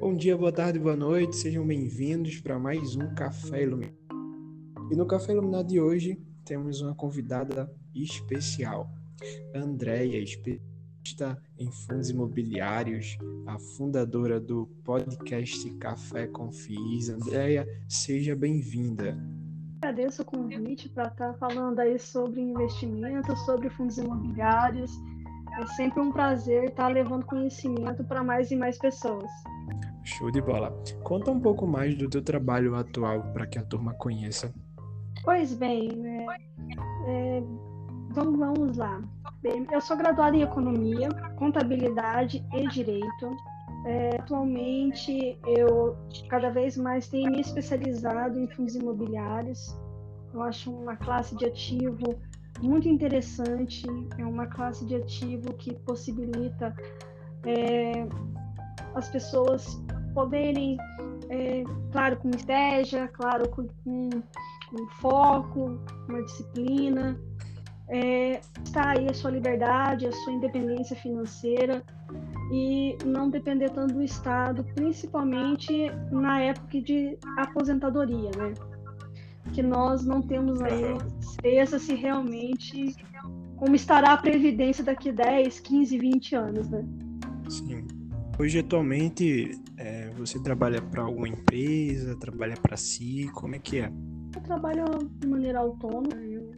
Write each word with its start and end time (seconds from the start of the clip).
Bom 0.00 0.14
dia, 0.14 0.36
boa 0.36 0.52
tarde, 0.52 0.78
boa 0.78 0.96
noite, 0.96 1.36
sejam 1.36 1.66
bem-vindos 1.66 2.40
para 2.40 2.58
mais 2.58 2.96
um 2.96 3.14
Café 3.14 3.62
Iluminado. 3.62 3.96
E 4.90 4.96
no 4.96 5.06
Café 5.06 5.32
Iluminado 5.32 5.68
de 5.68 5.80
hoje 5.80 6.20
temos 6.44 6.80
uma 6.80 6.94
convidada 6.94 7.72
especial, 7.94 8.90
Andréia, 9.54 10.18
especialista 10.18 11.40
em 11.58 11.70
fundos 11.70 12.10
imobiliários, 12.10 13.16
a 13.46 13.58
fundadora 13.58 14.40
do 14.40 14.66
podcast 14.84 15.70
Café 15.74 16.26
com. 16.26 16.50
Andréia, 17.14 17.66
seja 17.88 18.34
bem-vinda. 18.36 19.16
Agradeço 19.82 20.22
o 20.22 20.24
convite 20.24 20.88
para 20.88 21.08
estar 21.08 21.34
falando 21.34 21.80
aí 21.80 21.98
sobre 21.98 22.40
investimentos, 22.40 23.38
sobre 23.44 23.68
fundos 23.70 23.98
imobiliários. 23.98 24.92
É 25.58 25.66
sempre 25.66 26.00
um 26.00 26.10
prazer 26.10 26.64
estar 26.64 26.88
levando 26.88 27.26
conhecimento 27.26 28.02
para 28.04 28.22
mais 28.22 28.50
e 28.50 28.56
mais 28.56 28.78
pessoas. 28.78 29.30
Show 30.04 30.30
de 30.30 30.40
bola. 30.40 30.72
Conta 31.04 31.30
um 31.30 31.38
pouco 31.38 31.66
mais 31.66 31.94
do 31.96 32.08
teu 32.08 32.22
trabalho 32.22 32.74
atual 32.74 33.22
para 33.32 33.46
que 33.46 33.58
a 33.58 33.62
turma 33.62 33.94
conheça. 33.94 34.52
Pois 35.24 35.54
bem, 35.54 35.90
é, 36.04 36.26
é, 37.06 37.42
vamos, 38.10 38.38
vamos 38.38 38.76
lá. 38.76 39.00
Bem, 39.42 39.66
eu 39.70 39.80
sou 39.80 39.96
graduada 39.96 40.36
em 40.36 40.42
Economia, 40.42 41.08
Contabilidade 41.36 42.44
e 42.52 42.68
Direito. 42.68 43.36
É, 43.84 44.16
atualmente, 44.16 45.38
eu 45.46 45.96
cada 46.28 46.50
vez 46.50 46.76
mais 46.76 47.08
tenho 47.08 47.30
me 47.30 47.40
especializado 47.40 48.38
em 48.38 48.48
fundos 48.48 48.74
imobiliários. 48.74 49.76
Eu 50.32 50.42
acho 50.42 50.72
uma 50.72 50.96
classe 50.96 51.36
de 51.36 51.44
ativo 51.44 52.20
muito 52.62 52.88
interessante, 52.88 53.84
é 54.16 54.24
uma 54.24 54.46
classe 54.46 54.84
de 54.84 54.94
ativo 54.94 55.52
que 55.54 55.74
possibilita 55.74 56.74
é, 57.44 58.06
as 58.94 59.08
pessoas 59.08 59.82
poderem, 60.14 60.76
é, 61.28 61.64
claro, 61.90 62.16
com 62.18 62.30
estratégia, 62.30 63.08
claro, 63.08 63.48
com, 63.48 63.66
com, 63.84 64.10
foco, 65.00 65.78
uma 66.08 66.22
disciplina, 66.22 67.18
é, 67.88 68.40
está 68.64 68.90
aí 68.90 69.06
a 69.08 69.14
sua 69.14 69.30
liberdade, 69.30 70.06
a 70.06 70.12
sua 70.12 70.32
independência 70.32 70.96
financeira 70.96 71.82
e 72.50 72.96
não 73.04 73.28
depender 73.28 73.70
tanto 73.70 73.94
do 73.94 74.02
Estado, 74.02 74.64
principalmente 74.74 75.90
na 76.10 76.40
época 76.40 76.80
de 76.80 77.18
aposentadoria, 77.38 78.30
né? 78.36 78.54
Que 79.52 79.62
nós 79.62 80.04
não 80.04 80.22
temos 80.22 80.60
aí 80.62 80.96
certeza 81.20 81.78
se 81.78 81.94
realmente 81.94 82.94
como 83.56 83.76
estará 83.76 84.12
a 84.12 84.16
previdência 84.16 84.82
daqui 84.82 85.12
10, 85.12 85.60
15, 85.60 85.98
20 85.98 86.34
anos, 86.34 86.68
né? 86.68 86.84
Sim. 87.48 87.86
Hoje, 88.38 88.58
atualmente, 88.58 89.52
é, 89.76 90.10
você 90.16 90.42
trabalha 90.42 90.82
para 90.82 91.02
alguma 91.02 91.28
empresa, 91.28 92.16
trabalha 92.16 92.56
para 92.56 92.76
si, 92.76 93.30
como 93.34 93.54
é 93.54 93.58
que 93.58 93.78
é? 93.78 93.92
Eu 94.34 94.42
trabalho 94.42 94.84
de 95.20 95.28
maneira 95.28 95.60
autônoma, 95.60 96.14
eu 96.24 96.50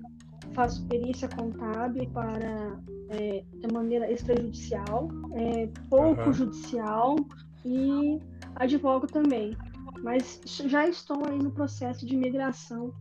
faço 0.55 0.87
perícia 0.87 1.29
contábil 1.29 2.09
para 2.11 2.79
é, 3.11 3.45
de 3.61 3.75
maneira 3.75 4.11
extrajudicial, 4.11 5.09
é, 5.35 5.69
pouco 5.91 6.23
uhum. 6.23 6.33
judicial 6.33 7.17
e 7.65 8.19
advogo 8.57 9.07
também. 9.07 9.57
Mas 10.05 10.39
já 10.45 10.87
estou 10.87 11.25
aí 11.27 11.39
no 11.39 11.51
processo 11.51 12.05
de 12.05 12.15
migração 12.15 12.93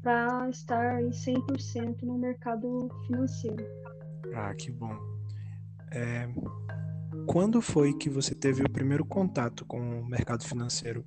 para 0.00 0.48
estar 0.48 1.02
em 1.02 1.10
100% 1.10 2.02
no 2.02 2.16
mercado 2.16 2.88
financeiro. 3.08 3.66
Ah, 4.32 4.54
que 4.54 4.70
bom. 4.70 4.96
É, 5.90 6.28
quando 7.26 7.60
foi 7.60 7.92
que 7.92 8.08
você 8.08 8.36
teve 8.36 8.62
o 8.62 8.70
primeiro 8.70 9.04
contato 9.04 9.64
com 9.64 9.80
o 10.00 10.06
mercado 10.06 10.44
financeiro? 10.44 11.04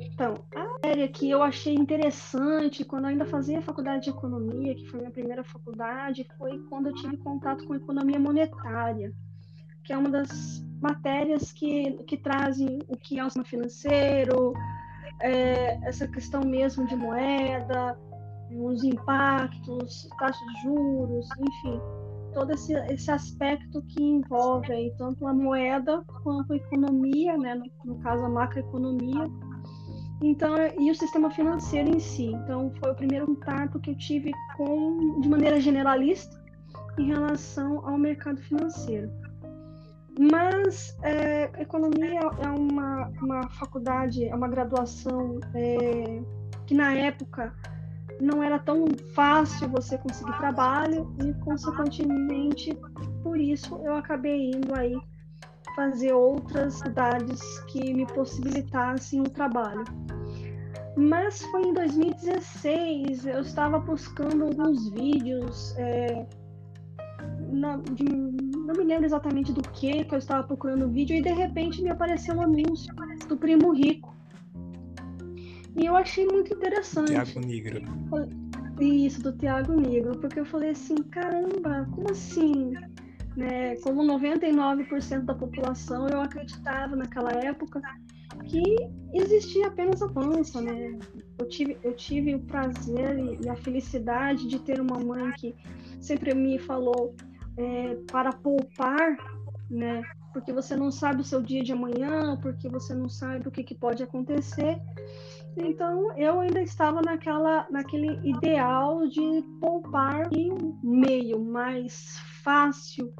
Então, 0.00 0.46
a 0.54 0.88
área 0.88 1.08
que 1.08 1.28
eu 1.28 1.42
achei 1.42 1.74
interessante 1.74 2.86
quando 2.86 3.04
eu 3.04 3.10
ainda 3.10 3.26
fazia 3.26 3.60
faculdade 3.60 4.04
de 4.04 4.10
economia, 4.10 4.74
que 4.74 4.86
foi 4.86 5.00
minha 5.00 5.12
primeira 5.12 5.44
faculdade, 5.44 6.26
foi 6.38 6.58
quando 6.70 6.86
eu 6.86 6.94
tive 6.94 7.18
contato 7.18 7.66
com 7.66 7.74
economia 7.74 8.18
monetária, 8.18 9.12
que 9.86 9.92
é 9.92 9.98
uma 9.98 10.10
das 10.10 10.64
matérias 10.80 11.52
que, 11.52 11.92
que 12.06 12.16
trazem 12.16 12.78
o 12.88 12.96
que 12.96 13.18
é 13.18 13.22
o 13.22 13.26
sistema 13.26 13.44
financeiro, 13.44 14.52
é, 15.20 15.78
essa 15.88 16.06
questão 16.08 16.42
mesmo 16.42 16.86
de 16.86 16.96
moeda, 16.96 17.98
os 18.50 18.84
impactos, 18.84 20.08
taxas 20.18 20.46
de 20.46 20.62
juros, 20.62 21.28
enfim 21.40 21.80
todo 22.36 22.52
esse, 22.52 22.74
esse 22.92 23.10
aspecto 23.10 23.80
que 23.88 24.02
envolve 24.02 24.70
aí, 24.70 24.92
tanto 24.98 25.26
a 25.26 25.32
moeda 25.32 26.04
quanto 26.22 26.52
a 26.52 26.56
economia, 26.56 27.34
né, 27.38 27.54
no, 27.54 27.64
no 27.94 27.98
caso 28.02 28.26
a 28.26 28.28
macroeconomia, 28.28 29.26
então 30.22 30.54
e 30.78 30.90
o 30.90 30.94
sistema 30.94 31.30
financeiro 31.30 31.96
em 31.96 31.98
si. 31.98 32.26
Então 32.26 32.70
foi 32.78 32.90
o 32.90 32.94
primeiro 32.94 33.26
contato 33.26 33.80
que 33.80 33.90
eu 33.90 33.96
tive 33.96 34.32
com 34.54 35.18
de 35.20 35.28
maneira 35.30 35.58
generalista 35.58 36.38
em 36.98 37.06
relação 37.06 37.86
ao 37.88 37.96
mercado 37.96 38.38
financeiro. 38.42 39.10
Mas 40.18 40.96
é, 41.02 41.44
economia 41.60 42.20
é 42.20 42.48
uma, 42.48 43.08
uma 43.20 43.48
faculdade, 43.50 44.24
é 44.24 44.34
uma 44.34 44.48
graduação 44.48 45.38
é, 45.54 46.22
que 46.66 46.74
na 46.74 46.94
época 46.94 47.54
não 48.20 48.42
era 48.42 48.58
tão 48.58 48.86
fácil 49.14 49.68
você 49.68 49.98
conseguir 49.98 50.36
trabalho 50.38 51.14
e, 51.22 51.34
consequentemente, 51.44 52.74
por 53.22 53.38
isso 53.38 53.78
eu 53.84 53.94
acabei 53.94 54.50
indo 54.50 54.74
aí 54.74 54.96
fazer 55.74 56.14
outras 56.14 56.74
cidades 56.74 57.40
que 57.66 57.92
me 57.92 58.06
possibilitassem 58.06 59.20
o 59.20 59.28
trabalho. 59.28 59.84
Mas 60.96 61.42
foi 61.42 61.62
em 61.62 61.74
2016, 61.74 63.26
eu 63.26 63.42
estava 63.42 63.78
buscando 63.78 64.44
alguns 64.44 64.88
vídeos, 64.88 65.76
é, 65.76 66.26
na, 67.50 67.76
de, 67.76 68.04
não 68.04 68.74
me 68.74 68.84
lembro 68.84 69.06
exatamente 69.06 69.52
do 69.52 69.62
que, 69.70 70.04
que 70.04 70.14
eu 70.14 70.18
estava 70.18 70.46
procurando 70.46 70.88
vídeo, 70.88 71.16
e 71.16 71.22
de 71.22 71.32
repente 71.32 71.82
me 71.82 71.90
apareceu 71.90 72.34
um 72.34 72.42
anúncio 72.42 72.94
do 73.28 73.36
Primo 73.36 73.72
Rico. 73.72 74.14
E 75.76 75.84
eu 75.84 75.94
achei 75.94 76.26
muito 76.26 76.54
interessante. 76.54 77.08
Tiago 77.08 77.40
Negro. 77.40 77.82
Isso, 78.80 79.22
do 79.22 79.32
Tiago 79.32 79.72
Negro, 79.72 80.18
porque 80.18 80.40
eu 80.40 80.46
falei 80.46 80.70
assim, 80.70 80.96
caramba, 80.96 81.88
como 81.92 82.10
assim? 82.10 82.72
Né? 83.36 83.76
Como 83.76 84.02
99% 84.02 85.24
da 85.24 85.34
população, 85.34 86.08
eu 86.08 86.20
acreditava 86.20 86.96
naquela 86.96 87.30
época 87.32 87.80
que 88.44 88.62
existia 89.12 89.66
apenas 89.66 90.02
a 90.02 90.08
pança, 90.08 90.60
né? 90.60 90.98
Eu 91.38 91.48
tive, 91.48 91.78
eu 91.82 91.94
tive 91.94 92.34
o 92.34 92.40
prazer 92.40 93.18
e 93.42 93.48
a 93.48 93.56
felicidade 93.56 94.46
de 94.46 94.58
ter 94.58 94.80
uma 94.80 94.98
mãe 94.98 95.32
que 95.32 95.54
sempre 96.00 96.34
me 96.34 96.58
falou 96.58 97.14
é, 97.56 97.94
para 98.10 98.32
poupar, 98.32 99.16
né? 99.70 100.02
Porque 100.32 100.52
você 100.52 100.76
não 100.76 100.90
sabe 100.90 101.22
o 101.22 101.24
seu 101.24 101.42
dia 101.42 101.62
de 101.62 101.72
amanhã, 101.72 102.36
porque 102.42 102.68
você 102.68 102.94
não 102.94 103.08
sabe 103.08 103.48
o 103.48 103.50
que, 103.50 103.64
que 103.64 103.74
pode 103.74 104.02
acontecer. 104.02 104.80
Então 105.56 106.12
eu 106.18 106.40
ainda 106.40 106.60
estava 106.60 107.00
naquela, 107.00 107.66
naquele 107.70 108.20
ideal 108.28 109.06
de 109.06 109.42
poupar 109.60 110.28
em 110.32 110.52
um 110.52 110.78
meio 110.82 111.42
mais 111.42 112.18
fácil 112.42 113.12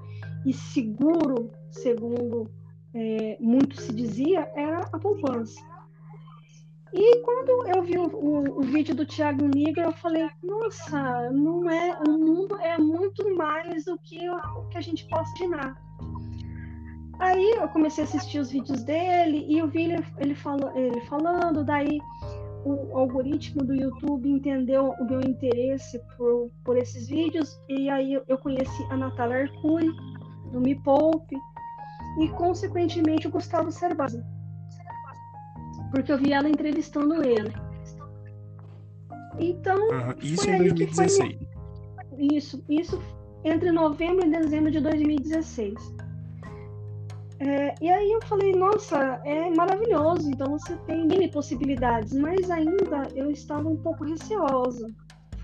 e 0.45 0.53
seguro, 0.53 1.51
segundo 1.71 2.51
é, 2.95 3.37
muito 3.41 3.81
se 3.81 3.93
dizia, 3.93 4.51
era 4.55 4.81
a 4.93 4.99
poupança. 4.99 5.61
E 6.93 7.23
quando 7.23 7.67
eu 7.69 7.83
vi 7.83 7.99
o, 7.99 8.07
o, 8.07 8.61
o 8.61 8.63
vídeo 8.63 8.95
do 8.95 9.05
Tiago 9.05 9.47
Nigro, 9.47 9.83
eu 9.83 9.93
falei, 9.93 10.29
nossa, 10.43 11.31
não 11.31 11.69
é, 11.69 11.99
o 12.07 12.13
mundo 12.13 12.57
é 12.61 12.79
muito 12.79 13.35
mais 13.37 13.85
do 13.85 13.99
que 13.99 14.29
o 14.29 14.69
que 14.69 14.79
a 14.79 14.81
gente 14.81 15.07
possa 15.09 15.33
imaginar. 15.43 15.87
Aí 17.19 17.51
eu 17.53 17.69
comecei 17.69 18.05
a 18.05 18.07
assistir 18.07 18.39
os 18.39 18.51
vídeos 18.51 18.83
dele 18.83 19.47
e 19.49 19.59
eu 19.59 19.69
vi 19.69 19.85
ele, 19.85 20.05
ele, 20.19 20.35
fala, 20.35 20.73
ele 20.79 21.01
falando, 21.03 21.65
daí 21.65 21.99
o 22.65 22.99
algoritmo 22.99 23.65
do 23.65 23.75
YouTube 23.75 24.29
entendeu 24.29 24.95
o 24.99 25.05
meu 25.05 25.21
interesse 25.21 25.99
por, 26.17 26.51
por 26.65 26.77
esses 26.77 27.09
vídeos 27.09 27.59
e 27.69 27.89
aí 27.89 28.15
eu 28.15 28.39
conheci 28.39 28.83
a 28.91 28.97
Natália 28.97 29.45
Arcuri, 29.45 29.89
do 30.53 30.61
Me 30.61 30.75
Poupe, 30.75 31.37
e 32.21 32.29
consequentemente 32.31 33.29
o 33.29 33.31
Gustavo 33.31 33.71
Cerbasi, 33.71 34.23
porque 35.91 36.13
eu 36.13 36.19
vi 36.19 36.33
ela 36.33 36.49
entrevistando 36.49 37.23
ele. 37.23 37.53
Então, 39.39 39.77
uhum. 39.89 40.15
isso 40.21 40.49
em 40.49 40.59
2016. 40.59 41.17
Foi... 41.19 41.49
Isso, 42.19 42.65
isso 42.69 43.03
entre 43.45 43.71
novembro 43.71 44.27
e 44.27 44.31
dezembro 44.31 44.71
de 44.71 44.81
2016. 44.81 45.75
É, 47.39 47.75
e 47.83 47.91
aí 47.91 48.13
eu 48.13 48.23
falei, 48.23 48.53
nossa, 48.53 49.21
é 49.25 49.51
maravilhoso, 49.51 50.31
então 50.31 50.59
você 50.59 50.75
tem 50.87 51.07
mil 51.07 51.31
possibilidades, 51.31 52.15
mas 52.15 52.51
ainda 52.51 53.09
eu 53.15 53.31
estava 53.31 53.69
um 53.69 53.77
pouco 53.77 54.05
receosa. 54.05 54.89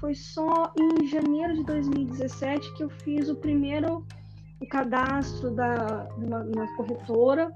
Foi 0.00 0.14
só 0.14 0.72
em 0.78 1.06
janeiro 1.06 1.54
de 1.54 1.64
2017 1.64 2.74
que 2.74 2.82
eu 2.82 2.90
fiz 2.90 3.28
o 3.28 3.36
primeiro 3.36 4.06
o 4.60 4.68
cadastro 4.68 5.50
da, 5.50 6.08
na 6.18 6.76
corretora 6.76 7.52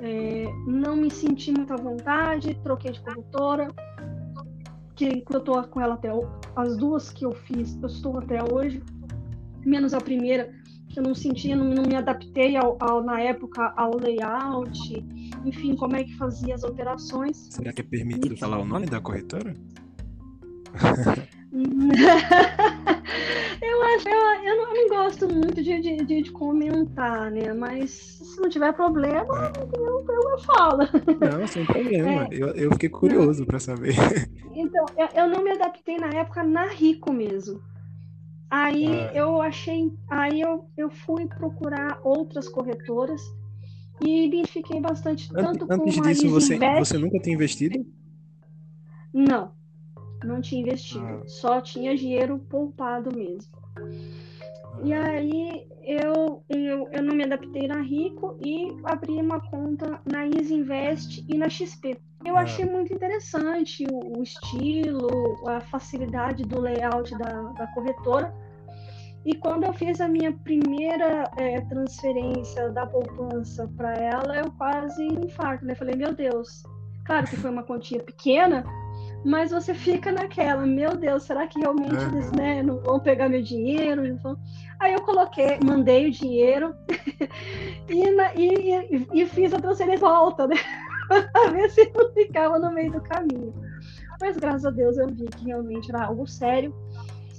é, 0.00 0.44
não 0.66 0.96
me 0.96 1.10
senti 1.10 1.52
muito 1.52 1.72
à 1.72 1.76
vontade, 1.76 2.54
troquei 2.62 2.92
de 2.92 3.00
corretora, 3.00 3.68
que 4.94 5.24
eu 5.30 5.38
estou 5.38 5.62
com 5.64 5.80
ela 5.80 5.94
até 5.94 6.10
as 6.56 6.76
duas 6.76 7.10
que 7.10 7.24
eu 7.24 7.32
fiz, 7.32 7.78
eu 7.80 7.86
estou 7.86 8.18
até 8.18 8.42
hoje, 8.42 8.82
menos 9.64 9.94
a 9.94 10.00
primeira, 10.00 10.52
que 10.88 10.98
eu 10.98 11.02
não 11.02 11.14
senti, 11.14 11.54
não, 11.54 11.66
não 11.66 11.84
me 11.84 11.94
adaptei 11.94 12.56
ao, 12.56 12.76
ao, 12.80 13.02
na 13.02 13.20
época 13.20 13.72
ao 13.76 13.96
layout, 13.96 15.06
enfim, 15.44 15.76
como 15.76 15.96
é 15.96 16.04
que 16.04 16.16
fazia 16.16 16.54
as 16.54 16.64
operações. 16.64 17.48
Será 17.50 17.72
que 17.72 17.82
é 17.82 17.84
permitido 17.84 18.36
falar 18.36 18.58
o 18.58 18.64
nome 18.64 18.86
da 18.86 19.00
corretora? 19.00 19.54
eu 23.62 23.82
acho, 23.82 24.08
eu, 24.08 24.44
eu, 24.44 24.56
não, 24.56 24.74
eu, 24.74 24.74
não, 24.74 24.88
gosto 24.88 25.28
muito 25.28 25.62
de, 25.62 25.80
de, 25.80 25.96
de, 26.04 26.30
comentar, 26.30 27.30
né? 27.30 27.52
Mas 27.52 27.90
se 27.90 28.40
não 28.40 28.48
tiver 28.48 28.72
problema, 28.72 29.52
eu, 29.76 30.06
eu, 30.08 30.38
falo. 30.38 30.88
Não, 31.20 31.46
sem 31.46 31.64
problema. 31.64 32.08
É, 32.18 32.28
eu, 32.30 32.48
eu 32.48 32.72
fiquei 32.72 32.88
curioso 32.88 33.44
para 33.44 33.58
saber. 33.58 33.94
Então, 34.54 34.86
eu, 35.14 35.28
não 35.28 35.44
me 35.44 35.52
adaptei 35.52 35.98
na 35.98 36.08
época 36.08 36.42
na 36.42 36.66
Rico 36.66 37.12
mesmo. 37.12 37.60
Aí 38.50 38.88
ah. 38.88 39.12
eu 39.14 39.40
achei, 39.40 39.92
aí 40.10 40.40
eu, 40.40 40.68
eu 40.76 40.90
fui 40.90 41.26
procurar 41.26 42.00
outras 42.02 42.48
corretoras 42.48 43.20
e 44.04 44.26
identifiquei 44.26 44.80
bastante 44.80 45.30
tanto 45.30 45.64
antes, 45.70 45.96
com 45.96 46.02
disso 46.02 46.28
você 46.28 46.56
Invest... 46.56 46.78
você 46.78 46.98
nunca 46.98 47.20
tinha 47.20 47.36
investido? 47.36 47.86
Não, 49.14 49.52
não 50.24 50.40
tinha 50.40 50.62
investido, 50.62 51.04
ah. 51.04 51.28
só 51.28 51.60
tinha 51.60 51.96
dinheiro 51.96 52.38
poupado 52.50 53.14
mesmo. 53.14 53.52
Ah. 53.76 54.80
E 54.82 54.92
aí 54.92 55.66
eu, 55.82 56.42
eu, 56.48 56.88
eu 56.92 57.02
não 57.02 57.14
me 57.14 57.24
adaptei 57.24 57.66
na 57.66 57.80
Rico 57.80 58.38
e 58.44 58.76
abri 58.84 59.14
uma 59.14 59.40
conta 59.40 60.00
na 60.04 60.26
Easy 60.26 60.54
Invest 60.54 61.24
e 61.28 61.36
na 61.36 61.48
XP. 61.48 61.98
Eu 62.24 62.36
ah. 62.36 62.40
achei 62.40 62.64
muito 62.64 62.92
interessante 62.92 63.86
o, 63.90 64.18
o, 64.18 64.22
estilo, 64.22 65.48
a 65.48 65.60
facilidade 65.60 66.42
do 66.44 66.60
layout 66.60 67.16
da, 67.16 67.42
da 67.52 67.66
corretora. 67.68 68.34
E 69.24 69.34
quando 69.34 69.64
eu 69.64 69.72
fiz 69.72 70.00
a 70.00 70.08
minha 70.08 70.32
primeira 70.32 71.30
é, 71.36 71.60
transferência 71.62 72.70
da 72.70 72.86
poupança 72.86 73.68
para 73.76 73.94
ela, 73.94 74.36
eu 74.36 74.50
quase 74.52 75.04
infarto, 75.06 75.64
né? 75.64 75.74
Falei, 75.74 75.96
meu 75.96 76.14
Deus, 76.14 76.62
claro 77.04 77.26
que 77.26 77.36
foi 77.36 77.50
uma 77.50 77.62
quantia 77.62 78.02
pequena, 78.02 78.64
mas 79.24 79.50
você 79.50 79.74
fica 79.74 80.12
naquela, 80.12 80.64
meu 80.64 80.96
Deus, 80.96 81.24
será 81.24 81.46
que 81.46 81.58
realmente 81.58 81.96
uhum. 81.96 82.12
eles 82.12 82.32
né, 82.32 82.62
não 82.62 82.78
vão 82.78 83.00
pegar 83.00 83.28
meu 83.28 83.42
dinheiro? 83.42 84.02
Aí 84.78 84.92
eu 84.92 85.02
coloquei, 85.02 85.58
mandei 85.64 86.08
o 86.08 86.10
dinheiro 86.10 86.74
e, 87.88 88.10
na, 88.12 88.34
e, 88.34 89.06
e, 89.12 89.26
fiz 89.26 89.52
a 89.52 89.60
transferência 89.60 90.06
volta, 90.06 90.46
né? 90.46 90.56
para 91.32 91.50
ver 91.50 91.70
se 91.70 91.90
não 91.94 92.12
ficava 92.12 92.58
no 92.58 92.72
meio 92.72 92.92
do 92.92 93.00
caminho. 93.00 93.52
Mas 94.20 94.36
graças 94.36 94.66
a 94.66 94.70
Deus 94.70 94.96
eu 94.98 95.08
vi 95.08 95.26
que 95.26 95.46
realmente 95.46 95.90
era 95.90 96.06
algo 96.06 96.26
sério. 96.26 96.74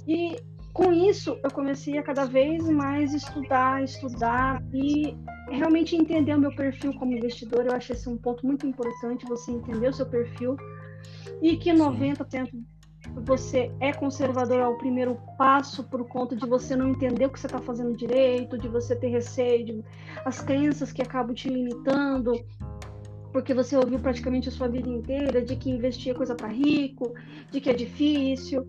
E 0.06 0.36
com 0.72 0.92
isso 0.92 1.38
eu 1.42 1.50
comecei 1.50 1.98
a 1.98 2.02
cada 2.02 2.24
vez 2.24 2.68
mais 2.68 3.14
estudar, 3.14 3.82
estudar 3.82 4.62
e 4.72 5.16
realmente 5.50 5.96
entender 5.96 6.34
o 6.34 6.40
meu 6.40 6.54
perfil 6.54 6.92
como 6.94 7.12
investidor. 7.12 7.66
Eu 7.66 7.72
acho 7.72 7.92
esse 7.92 8.08
um 8.08 8.16
ponto 8.16 8.46
muito 8.46 8.66
importante, 8.66 9.26
você 9.26 9.50
entender 9.50 9.88
o 9.88 9.92
seu 9.92 10.06
perfil 10.06 10.56
e 11.42 11.56
que 11.56 11.70
90% 11.70 12.50
você 13.24 13.72
é 13.80 13.92
conservador 13.92 14.60
ao 14.60 14.76
primeiro 14.76 15.16
passo 15.36 15.82
por 15.84 16.06
conta 16.06 16.36
de 16.36 16.46
você 16.46 16.76
não 16.76 16.88
entender 16.88 17.26
o 17.26 17.30
que 17.30 17.40
você 17.40 17.46
está 17.46 17.60
fazendo 17.60 17.96
direito, 17.96 18.58
de 18.58 18.68
você 18.68 18.94
ter 18.94 19.08
receio, 19.08 19.64
de, 19.64 19.84
as 20.24 20.40
crenças 20.40 20.92
que 20.92 21.02
acabam 21.02 21.34
te 21.34 21.48
limitando, 21.48 22.32
porque 23.32 23.54
você 23.54 23.76
ouviu 23.76 23.98
praticamente 23.98 24.48
a 24.48 24.52
sua 24.52 24.68
vida 24.68 24.88
inteira 24.88 25.42
de 25.42 25.56
que 25.56 25.70
investir 25.70 26.12
é 26.12 26.14
coisa 26.14 26.34
para 26.34 26.48
rico, 26.48 27.14
de 27.50 27.60
que 27.60 27.70
é 27.70 27.74
difícil, 27.74 28.66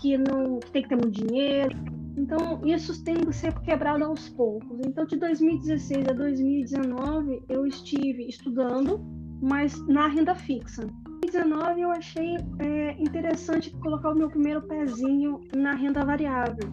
que 0.00 0.16
não 0.16 0.58
que 0.58 0.70
tem 0.70 0.82
que 0.82 0.88
ter 0.88 0.96
muito 0.96 1.10
dinheiro. 1.10 1.76
Então, 2.16 2.60
isso 2.64 3.04
tem 3.04 3.16
que 3.16 3.32
ser 3.32 3.54
quebrado 3.60 4.04
aos 4.04 4.28
poucos. 4.28 4.80
Então, 4.84 5.04
de 5.04 5.16
2016 5.16 6.08
a 6.08 6.12
2019, 6.12 7.42
eu 7.48 7.64
estive 7.64 8.26
estudando, 8.28 9.00
mas 9.40 9.78
na 9.86 10.08
renda 10.08 10.34
fixa. 10.34 10.88
Em 11.28 11.30
2019, 11.30 11.80
eu 11.82 11.90
achei 11.90 12.36
é, 12.58 12.92
interessante 12.92 13.70
colocar 13.82 14.12
o 14.12 14.14
meu 14.14 14.30
primeiro 14.30 14.62
pezinho 14.62 15.40
na 15.54 15.74
renda 15.74 16.02
variável. 16.02 16.72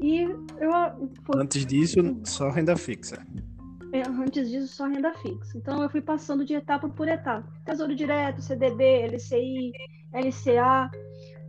E 0.00 0.22
eu. 0.22 1.08
Foi... 1.24 1.40
Antes 1.40 1.64
disso, 1.64 2.00
só 2.24 2.50
renda 2.50 2.76
fixa. 2.76 3.24
É, 3.92 4.02
antes 4.02 4.50
disso, 4.50 4.66
só 4.66 4.86
renda 4.88 5.14
fixa. 5.14 5.56
Então, 5.56 5.80
eu 5.80 5.88
fui 5.88 6.00
passando 6.00 6.44
de 6.44 6.54
etapa 6.54 6.88
por 6.88 7.06
etapa. 7.06 7.48
Tesouro 7.64 7.94
Direto, 7.94 8.42
CDB, 8.42 9.06
LCI, 9.06 9.70
LCA. 10.12 10.90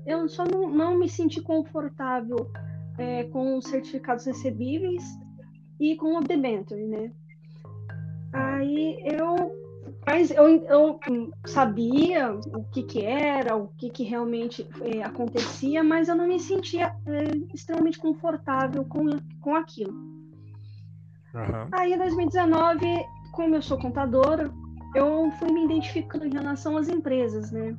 Eu 0.05 0.29
só 0.29 0.43
não, 0.45 0.69
não 0.69 0.99
me 0.99 1.09
senti 1.09 1.41
confortável 1.41 2.51
é, 2.99 3.23
com 3.23 3.57
os 3.57 3.65
certificados 3.65 4.25
recebíveis 4.25 5.03
e 5.79 5.95
com 5.95 6.17
o 6.17 6.21
debenture, 6.21 6.85
né? 6.85 7.11
Aí 8.31 9.01
eu 9.05 9.58
mas 10.11 10.31
eu, 10.31 10.65
eu 10.65 10.99
sabia 11.45 12.33
o 12.33 12.63
que, 12.63 12.81
que 12.81 13.05
era, 13.05 13.55
o 13.55 13.67
que, 13.77 13.91
que 13.91 14.03
realmente 14.03 14.67
é, 14.81 15.03
acontecia, 15.03 15.83
mas 15.83 16.09
eu 16.09 16.15
não 16.15 16.27
me 16.27 16.39
sentia 16.39 16.95
é, 17.05 17.53
extremamente 17.53 17.99
confortável 17.99 18.83
com, 18.85 19.05
com 19.39 19.55
aquilo. 19.55 19.93
Uhum. 19.93 21.67
Aí, 21.71 21.93
em 21.93 21.97
2019, 21.99 22.79
como 23.33 23.53
eu 23.53 23.61
sou 23.61 23.77
contadora, 23.77 24.51
eu 24.95 25.29
fui 25.37 25.51
me 25.51 25.65
identificando 25.65 26.25
em 26.25 26.33
relação 26.33 26.75
às 26.75 26.89
empresas, 26.89 27.51
né? 27.51 27.77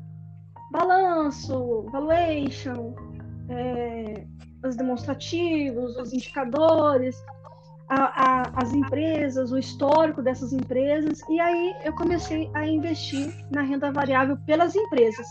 Balanço, 0.70 1.82
valuation, 1.90 2.94
é, 3.48 4.24
os 4.64 4.76
demonstrativos, 4.76 5.96
os 5.96 6.12
indicadores, 6.12 7.16
a, 7.90 8.04
a, 8.04 8.42
as 8.62 8.72
empresas, 8.72 9.50
o 9.50 9.58
histórico 9.58 10.22
dessas 10.22 10.52
empresas, 10.52 11.20
e 11.28 11.40
aí 11.40 11.74
eu 11.84 11.92
comecei 11.92 12.48
a 12.54 12.64
investir 12.64 13.34
na 13.50 13.62
renda 13.62 13.90
variável 13.90 14.36
pelas 14.46 14.76
empresas. 14.76 15.26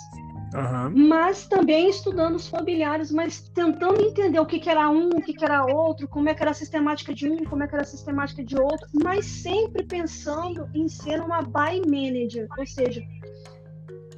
Uhum. 0.54 1.08
Mas 1.08 1.48
também 1.48 1.90
estudando 1.90 2.36
os 2.36 2.48
familiares, 2.48 3.12
mas 3.12 3.40
tentando 3.54 4.02
entender 4.02 4.40
o 4.40 4.46
que, 4.46 4.60
que 4.60 4.70
era 4.70 4.90
um, 4.90 5.10
o 5.10 5.22
que, 5.22 5.34
que 5.34 5.46
era 5.46 5.64
outro, 5.64 6.08
como 6.08 6.28
é 6.28 6.34
que 6.34 6.42
era 6.42 6.52
a 6.52 6.56
sistemática 6.56 7.14
de 7.14 7.30
um, 7.30 7.38
como 7.46 7.64
é 7.64 7.68
que 7.68 7.76
era 7.76 7.84
a 7.84 7.88
sistemática 7.88 8.44
de 8.44 8.60
outro, 8.60 8.88
mas 9.02 9.26
sempre 9.26 9.84
pensando 9.84 10.68
em 10.74 10.88
ser 10.90 11.22
uma 11.22 11.42
buy 11.42 11.82
manager, 11.86 12.48
ou 12.58 12.66
seja, 12.66 13.02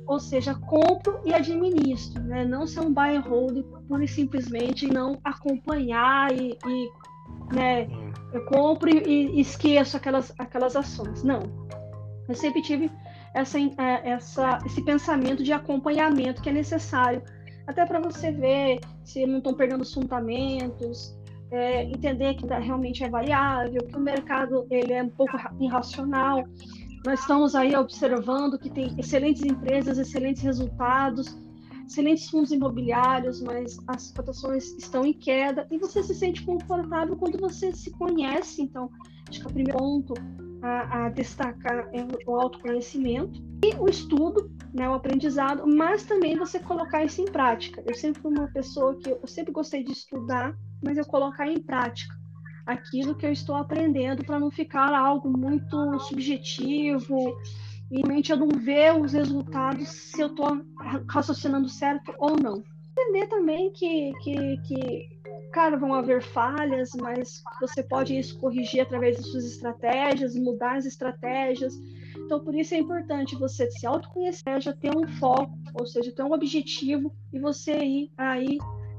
ou 0.07 0.19
seja, 0.19 0.55
compro 0.55 1.19
e 1.25 1.33
administro, 1.33 2.23
né? 2.23 2.43
não 2.45 2.65
ser 2.65 2.79
um 2.79 2.93
buy 2.93 3.15
and 3.15 3.21
hold 3.21 3.63
pura 3.87 4.03
e 4.03 4.07
simplesmente 4.07 4.87
não 4.87 5.19
acompanhar 5.23 6.31
e, 6.31 6.57
e 6.65 6.89
né. 7.53 7.87
Eu 8.33 8.45
compro 8.45 8.89
e, 8.89 9.39
esqueço 9.39 9.97
aquelas, 9.97 10.33
aquelas 10.37 10.75
ações. 10.75 11.23
Não. 11.23 11.41
Eu 12.27 12.35
sempre 12.35 12.61
tive 12.61 12.89
essa, 13.33 13.59
é, 13.59 14.09
essa, 14.09 14.59
esse 14.65 14.83
pensamento 14.83 15.43
de 15.43 15.51
acompanhamento 15.51 16.41
que 16.41 16.49
é 16.49 16.53
necessário, 16.53 17.21
até 17.67 17.85
para 17.85 17.99
você 17.99 18.31
ver 18.31 18.79
se 19.03 19.25
não 19.25 19.37
estão 19.37 19.53
perdendo 19.53 19.81
os 19.81 19.93
fundamentos, 19.93 21.15
é, 21.51 21.83
entender 21.83 22.35
que 22.35 22.45
realmente 22.47 23.03
é 23.03 23.09
variável, 23.09 23.81
que 23.85 23.95
o 23.95 23.99
mercado 23.99 24.65
ele 24.69 24.93
é 24.93 25.03
um 25.03 25.09
pouco 25.09 25.37
irracional. 25.59 26.43
Nós 27.05 27.19
estamos 27.19 27.55
aí 27.55 27.75
observando 27.75 28.57
que 28.57 28.69
tem 28.69 28.93
excelentes 28.97 29.43
empresas, 29.43 29.97
excelentes 29.97 30.43
resultados, 30.43 31.35
excelentes 31.91 32.29
fundos 32.29 32.51
imobiliários, 32.51 33.41
mas 33.41 33.77
as 33.85 34.11
cotações 34.11 34.73
estão 34.77 35.05
em 35.05 35.13
queda 35.13 35.67
e 35.69 35.77
você 35.77 36.01
se 36.01 36.15
sente 36.15 36.41
confortável 36.43 37.17
quando 37.17 37.37
você 37.37 37.73
se 37.73 37.91
conhece. 37.91 38.61
Então, 38.61 38.89
acho 39.29 39.41
que 39.41 39.45
o 39.47 39.53
primeiro 39.53 39.77
ponto 39.77 40.13
a, 40.61 41.05
a 41.05 41.09
destacar 41.09 41.89
é 41.91 42.07
o 42.25 42.35
autoconhecimento 42.39 43.41
e 43.63 43.75
o 43.75 43.89
estudo, 43.89 44.49
né, 44.73 44.89
o 44.89 44.93
aprendizado, 44.93 45.67
mas 45.67 46.03
também 46.03 46.37
você 46.37 46.59
colocar 46.59 47.03
isso 47.03 47.21
em 47.21 47.25
prática. 47.25 47.83
Eu 47.85 47.93
sempre 47.93 48.21
fui 48.21 48.31
uma 48.31 48.47
pessoa 48.47 48.95
que 48.95 49.09
eu 49.09 49.27
sempre 49.27 49.51
gostei 49.51 49.83
de 49.83 49.91
estudar, 49.91 50.57
mas 50.81 50.97
eu 50.97 51.05
colocar 51.05 51.47
em 51.47 51.59
prática 51.59 52.15
aquilo 52.65 53.15
que 53.15 53.25
eu 53.25 53.31
estou 53.31 53.55
aprendendo 53.55 54.23
para 54.23 54.39
não 54.39 54.49
ficar 54.49 54.93
algo 54.93 55.29
muito 55.29 55.99
subjetivo 55.99 57.35
e 57.91 57.97
realmente 57.97 58.31
eu 58.31 58.37
não 58.37 58.47
ver 58.47 58.97
os 58.97 59.11
resultados 59.11 59.89
se 59.89 60.21
eu 60.21 60.27
estou 60.27 60.61
raciocinando 61.09 61.67
certo 61.67 62.13
ou 62.17 62.37
não. 62.37 62.63
Entender 62.97 63.27
também 63.27 63.71
que, 63.73 64.13
que, 64.23 64.57
que, 64.59 65.09
cara, 65.51 65.77
vão 65.77 65.93
haver 65.93 66.21
falhas, 66.21 66.91
mas 66.95 67.43
você 67.59 67.83
pode 67.83 68.17
isso 68.17 68.39
corrigir 68.39 68.81
através 68.81 69.17
das 69.17 69.27
suas 69.27 69.45
estratégias, 69.45 70.35
mudar 70.35 70.77
as 70.77 70.85
estratégias. 70.85 71.73
Então, 72.17 72.39
por 72.39 72.55
isso 72.55 72.73
é 72.73 72.77
importante 72.77 73.35
você 73.35 73.69
se 73.69 73.85
autoconhecer, 73.85 74.61
já 74.61 74.73
ter 74.73 74.95
um 74.95 75.07
foco, 75.19 75.51
ou 75.73 75.85
seja, 75.85 76.13
ter 76.13 76.23
um 76.23 76.33
objetivo 76.33 77.13
e 77.33 77.39
você 77.39 77.77
ir 77.77 78.11
aí 78.17 78.57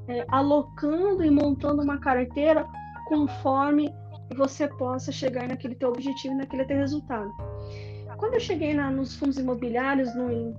é, 0.09 0.27
alocando 0.29 1.25
e 1.25 1.31
montando 1.31 1.83
uma 1.83 1.99
carteira 1.99 2.67
conforme 3.09 3.91
você 4.37 4.69
possa 4.69 5.13
chegar 5.13 5.49
naquele 5.49 5.75
teu 5.75 5.91
objetivo, 5.91 6.35
naquele 6.35 6.65
teu 6.65 6.77
resultado. 6.77 7.31
Quando 8.23 8.35
eu 8.35 8.41
cheguei 8.41 8.73
na, 8.73 8.89
nos 8.89 9.17
fundos 9.17 9.37
imobiliários, 9.37 10.15
no, 10.15 10.55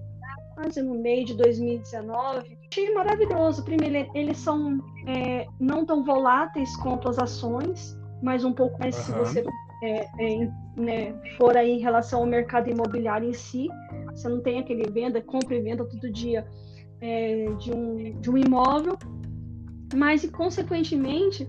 quase 0.53 0.81
no 0.81 0.95
meio 0.95 1.25
de 1.25 1.33
2019, 1.33 2.57
achei 2.69 2.93
maravilhoso. 2.93 3.63
Primeiro, 3.63 4.11
eles 4.13 4.37
são 4.37 4.83
é, 5.07 5.47
não 5.61 5.85
tão 5.85 6.03
voláteis 6.03 6.75
quanto 6.75 7.07
as 7.07 7.17
ações, 7.17 7.97
mas 8.21 8.43
um 8.43 8.51
pouco 8.51 8.77
mais 8.77 8.97
uhum. 8.97 9.03
se 9.03 9.11
você 9.13 9.45
é, 9.81 10.09
é, 10.19 10.51
né, 10.75 11.15
for 11.37 11.55
aí 11.55 11.71
em 11.71 11.79
relação 11.79 12.19
ao 12.19 12.25
mercado 12.25 12.69
imobiliário 12.69 13.29
em 13.29 13.33
si. 13.33 13.69
Você 14.07 14.27
não 14.27 14.41
tem 14.41 14.59
aquele 14.59 14.91
venda, 14.91 15.21
compra 15.21 15.55
e 15.55 15.61
venda 15.61 15.85
todo 15.85 16.11
dia 16.11 16.45
é, 16.99 17.45
de, 17.59 17.71
um, 17.71 18.19
de 18.19 18.29
um 18.29 18.37
imóvel, 18.37 18.97
mas, 19.95 20.29
consequentemente, 20.31 21.47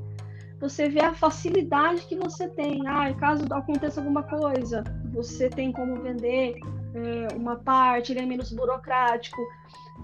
você 0.65 0.89
vê 0.89 1.01
a 1.01 1.13
facilidade 1.13 2.07
que 2.07 2.17
você 2.17 2.49
tem. 2.49 2.87
Ah, 2.89 3.13
caso 3.15 3.45
aconteça 3.53 4.01
alguma 4.01 4.23
coisa, 4.23 4.83
você 5.13 5.51
tem 5.51 5.71
como 5.71 6.01
vender 6.01 6.57
é, 6.95 7.37
uma 7.37 7.57
parte, 7.57 8.13
ele 8.13 8.21
é 8.21 8.27
menos 8.27 8.51
burocrático. 8.51 9.41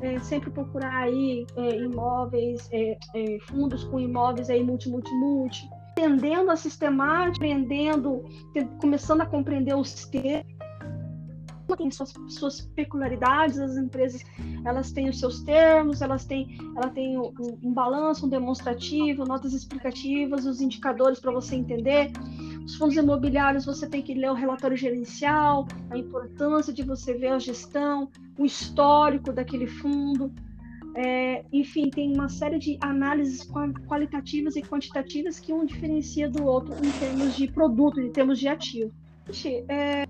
É, 0.02 0.18
sempre 0.20 0.50
procurar 0.50 1.04
aí 1.04 1.46
é, 1.56 1.76
imóveis, 1.76 2.68
é, 2.72 2.96
é, 3.14 3.38
fundos 3.40 3.84
com 3.84 3.98
imóveis 3.98 4.48
aí 4.50 4.62
multi, 4.62 4.88
multi, 4.88 5.12
multi. 5.14 5.68
Entendendo 5.92 6.50
a 6.50 6.56
sistemática, 6.56 7.44
aprendendo, 7.44 8.22
começando 8.80 9.22
a 9.22 9.26
compreender 9.26 9.74
os 9.74 10.04
termos 10.06 10.46
tem 11.76 11.90
suas, 11.90 12.12
suas 12.28 12.60
peculiaridades, 12.60 13.58
as 13.58 13.76
empresas 13.76 14.22
elas 14.64 14.92
têm 14.92 15.08
os 15.08 15.18
seus 15.18 15.42
termos, 15.42 16.02
elas 16.02 16.24
têm, 16.24 16.58
ela 16.76 16.88
tem 16.88 17.18
um, 17.18 17.32
um 17.62 17.72
balanço, 17.72 18.26
um 18.26 18.28
demonstrativo, 18.28 19.24
notas 19.24 19.52
explicativas, 19.52 20.46
os 20.46 20.60
indicadores 20.60 21.20
para 21.20 21.32
você 21.32 21.56
entender. 21.56 22.12
Os 22.64 22.76
fundos 22.76 22.96
imobiliários 22.96 23.64
você 23.64 23.88
tem 23.88 24.02
que 24.02 24.14
ler 24.14 24.30
o 24.30 24.34
relatório 24.34 24.76
gerencial, 24.76 25.66
a 25.90 25.96
importância 25.96 26.72
de 26.72 26.82
você 26.82 27.14
ver 27.14 27.28
a 27.28 27.38
gestão, 27.38 28.10
o 28.38 28.44
histórico 28.44 29.32
daquele 29.32 29.66
fundo. 29.66 30.32
É, 30.94 31.44
enfim, 31.52 31.88
tem 31.88 32.12
uma 32.12 32.28
série 32.28 32.58
de 32.58 32.76
análises 32.80 33.48
qualitativas 33.86 34.56
e 34.56 34.62
quantitativas 34.62 35.38
que 35.38 35.52
um 35.52 35.64
diferencia 35.64 36.28
do 36.28 36.44
outro 36.44 36.74
em 36.74 36.90
termos 36.98 37.36
de 37.36 37.46
produto, 37.46 38.00
em 38.00 38.10
termos 38.10 38.38
de 38.38 38.48
ativo 38.48 38.92
é, 39.68 40.04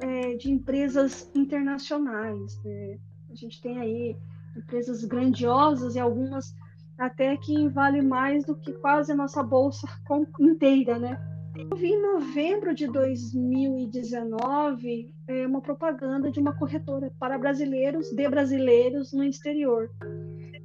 é, 0.00 0.36
de 0.36 0.50
empresas 0.50 1.30
internacionais. 1.34 2.58
Né? 2.64 2.98
A 3.30 3.34
gente 3.34 3.60
tem 3.60 3.78
aí 3.78 4.16
empresas 4.56 5.04
grandiosas 5.04 5.94
e 5.94 6.00
algumas 6.00 6.54
até 6.98 7.36
que 7.36 7.68
valem 7.68 8.02
mais 8.02 8.44
do 8.44 8.54
que 8.54 8.72
quase 8.74 9.12
a 9.12 9.16
nossa 9.16 9.42
bolsa 9.42 9.86
inteira, 10.40 10.98
né? 10.98 11.18
Eu 11.54 11.76
vi 11.76 11.88
em 11.88 12.00
novembro 12.00 12.74
de 12.74 12.86
2019 12.86 15.12
é, 15.28 15.46
uma 15.46 15.60
propaganda 15.60 16.30
de 16.30 16.40
uma 16.40 16.54
corretora 16.54 17.12
para 17.18 17.36
brasileiros, 17.36 18.08
de 18.10 18.26
brasileiros 18.26 19.12
no 19.12 19.22
exterior. 19.22 19.90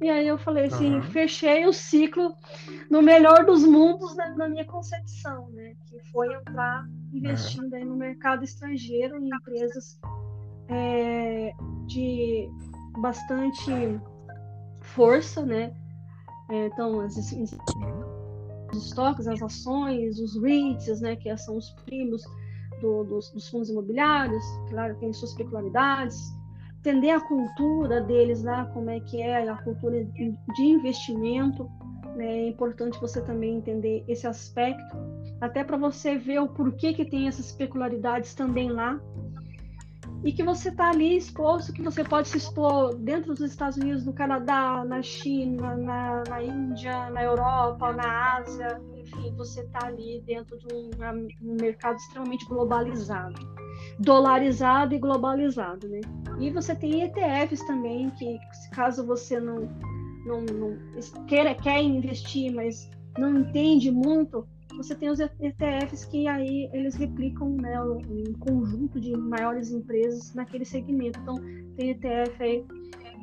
E 0.00 0.08
aí 0.08 0.26
eu 0.26 0.38
falei 0.38 0.64
assim, 0.64 0.94
uhum. 0.94 1.02
fechei 1.02 1.66
o 1.66 1.74
ciclo 1.74 2.34
no 2.90 3.02
melhor 3.02 3.44
dos 3.44 3.64
mundos 3.64 4.16
na, 4.16 4.34
na, 4.34 4.48
minha 4.48 4.64
concepção, 4.64 5.50
né? 5.50 5.74
Que 5.86 5.98
foi 6.10 6.32
entrar 6.32 6.86
investindo 7.12 7.74
aí 7.74 7.84
no 7.84 7.96
mercado 7.96 8.44
estrangeiro 8.44 9.16
em 9.16 9.28
empresas 9.34 9.98
é, 10.68 11.52
de 11.86 12.48
bastante 13.00 13.70
força, 14.80 15.44
né? 15.44 15.74
É, 16.50 16.66
então, 16.66 17.00
as, 17.00 17.16
os 17.16 17.56
estoques, 18.72 19.26
as 19.26 19.42
ações, 19.42 20.18
os 20.18 20.40
REITs, 20.42 21.00
né? 21.00 21.16
Que 21.16 21.34
são 21.36 21.56
os 21.56 21.70
primos 21.84 22.22
do, 22.80 23.04
dos, 23.04 23.30
dos 23.30 23.48
fundos 23.48 23.70
imobiliários, 23.70 24.44
claro, 24.68 24.94
tem 24.96 25.12
suas 25.12 25.34
peculiaridades 25.34 26.38
entender 26.88 27.10
a 27.10 27.20
cultura 27.20 28.00
deles 28.00 28.42
lá, 28.42 28.64
como 28.66 28.90
é 28.90 29.00
que 29.00 29.20
é 29.20 29.48
a 29.48 29.56
cultura 29.56 30.04
de 30.04 30.62
investimento. 30.62 31.68
Né? 32.16 32.26
É 32.26 32.48
importante 32.48 32.98
você 33.00 33.20
também 33.20 33.56
entender 33.56 34.04
esse 34.08 34.26
aspecto, 34.26 34.96
até 35.40 35.62
para 35.62 35.76
você 35.76 36.16
ver 36.16 36.40
o 36.40 36.48
porquê 36.48 36.92
que 36.92 37.04
tem 37.04 37.28
essas 37.28 37.52
peculiaridades 37.52 38.34
também 38.34 38.70
lá. 38.70 39.00
E 40.24 40.32
que 40.32 40.42
você 40.42 40.70
está 40.70 40.90
ali 40.90 41.16
exposto, 41.16 41.72
que 41.72 41.80
você 41.80 42.02
pode 42.02 42.26
se 42.26 42.38
expor 42.38 42.96
dentro 42.96 43.34
dos 43.34 43.52
Estados 43.52 43.76
Unidos, 43.76 44.04
no 44.04 44.12
Canadá, 44.12 44.84
na 44.84 45.00
China, 45.00 45.76
na, 45.76 46.24
na 46.28 46.42
Índia, 46.42 47.08
na 47.10 47.22
Europa, 47.22 47.92
na 47.92 48.38
Ásia, 48.38 48.80
enfim, 48.96 49.32
você 49.36 49.60
está 49.60 49.86
ali 49.86 50.20
dentro 50.26 50.58
de 50.58 50.74
um, 50.74 50.90
um 51.40 51.56
mercado 51.60 51.96
extremamente 51.96 52.44
globalizado 52.46 53.58
dolarizado 53.98 54.94
e 54.94 54.98
globalizado, 54.98 55.88
né? 55.88 56.00
E 56.38 56.50
você 56.50 56.74
tem 56.74 57.02
ETFs 57.02 57.66
também, 57.66 58.10
que 58.10 58.38
caso 58.72 59.04
você 59.04 59.40
não, 59.40 59.68
não, 60.24 60.40
não 60.42 61.24
queira, 61.26 61.54
quer 61.54 61.82
investir, 61.82 62.52
mas 62.54 62.90
não 63.18 63.40
entende 63.40 63.90
muito, 63.90 64.46
você 64.78 64.94
tem 64.94 65.10
os 65.10 65.18
ETFs 65.18 66.04
que 66.04 66.28
aí 66.28 66.70
eles 66.72 66.94
replicam 66.94 67.50
né, 67.56 67.82
um 67.82 68.32
conjunto 68.38 69.00
de 69.00 69.14
maiores 69.16 69.72
empresas 69.72 70.32
naquele 70.34 70.64
segmento. 70.64 71.18
Então, 71.20 71.34
tem 71.76 71.90
ETF 71.90 72.42
aí 72.42 72.64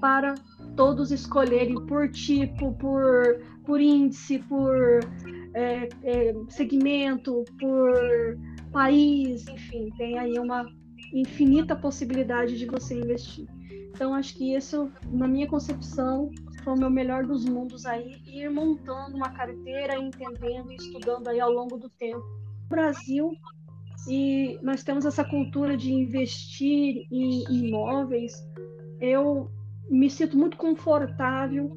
para 0.02 0.36
todos 0.76 1.12
escolherem 1.12 1.76
por 1.86 2.12
tipo, 2.12 2.74
por, 2.74 3.42
por 3.66 3.80
índice, 3.80 4.40
por 4.40 4.76
é, 5.54 5.88
é, 6.04 6.36
segmento, 6.50 7.46
por 7.58 8.38
país, 8.74 9.48
enfim, 9.48 9.90
tem 9.98 10.20
aí 10.20 10.38
uma 10.38 10.66
infinita 11.14 11.74
possibilidade 11.74 12.58
de 12.58 12.66
você 12.66 13.00
investir. 13.00 13.48
Então, 13.92 14.14
acho 14.14 14.36
que 14.36 14.54
isso, 14.54 14.92
na 15.10 15.26
minha 15.26 15.48
concepção, 15.48 16.30
foi 16.66 16.74
o 16.74 16.90
melhor 16.90 17.24
dos 17.24 17.46
mundos 17.46 17.86
aí, 17.86 18.20
ir 18.26 18.50
montando 18.50 19.16
uma 19.16 19.30
carteira, 19.30 19.98
entendendo 19.98 20.72
e 20.72 20.76
estudando 20.76 21.28
aí 21.28 21.40
ao 21.40 21.52
longo 21.52 21.78
do 21.78 21.88
tempo. 21.88 22.26
No 22.64 22.70
Brasil, 22.70 23.32
e 24.10 24.58
nós 24.64 24.84
temos 24.84 25.06
essa 25.06 25.24
cultura 25.24 25.78
de 25.78 25.94
investir 25.94 27.06
em 27.12 27.44
imóveis, 27.50 28.34
eu 29.00 29.52
me 29.90 30.10
sinto 30.10 30.36
muito 30.36 30.58
confortável 30.58 31.72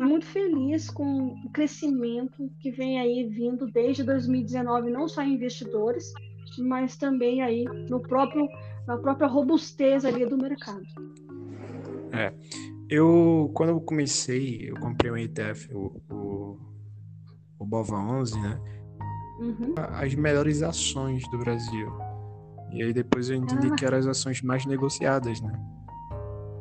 e 0.00 0.04
muito 0.04 0.24
feliz 0.24 0.88
com 0.88 1.34
o 1.44 1.50
crescimento 1.52 2.50
que 2.58 2.70
vem 2.70 2.98
aí 2.98 3.28
vindo 3.28 3.66
desde 3.66 4.02
2019, 4.02 4.90
não 4.90 5.06
só 5.06 5.22
em 5.22 5.34
investidores, 5.34 6.12
mas 6.58 6.96
também 6.96 7.42
aí 7.42 7.64
no 7.90 8.00
próprio 8.00 8.48
na 8.86 8.96
própria 8.96 9.28
robustez 9.28 10.04
ali 10.04 10.24
do 10.26 10.38
mercado. 10.38 10.82
É, 12.12 12.32
eu 12.90 13.50
quando 13.54 13.70
eu 13.70 13.80
comecei, 13.80 14.68
eu 14.68 14.74
comprei 14.76 15.10
um 15.10 15.16
ETF, 15.16 15.72
o, 15.72 16.02
o, 16.10 16.58
o 17.58 17.64
Bova 17.64 17.96
11, 17.96 18.38
né? 18.40 18.60
Uhum. 19.40 19.74
As 19.76 20.14
melhores 20.14 20.62
ações 20.62 21.22
do 21.30 21.38
Brasil. 21.38 21.90
E 22.72 22.82
aí 22.82 22.92
depois 22.92 23.30
eu 23.30 23.36
entendi 23.36 23.68
ah. 23.68 23.74
que 23.74 23.84
eram 23.84 23.98
as 23.98 24.06
ações 24.06 24.42
mais 24.42 24.66
negociadas, 24.66 25.40
né? 25.40 25.52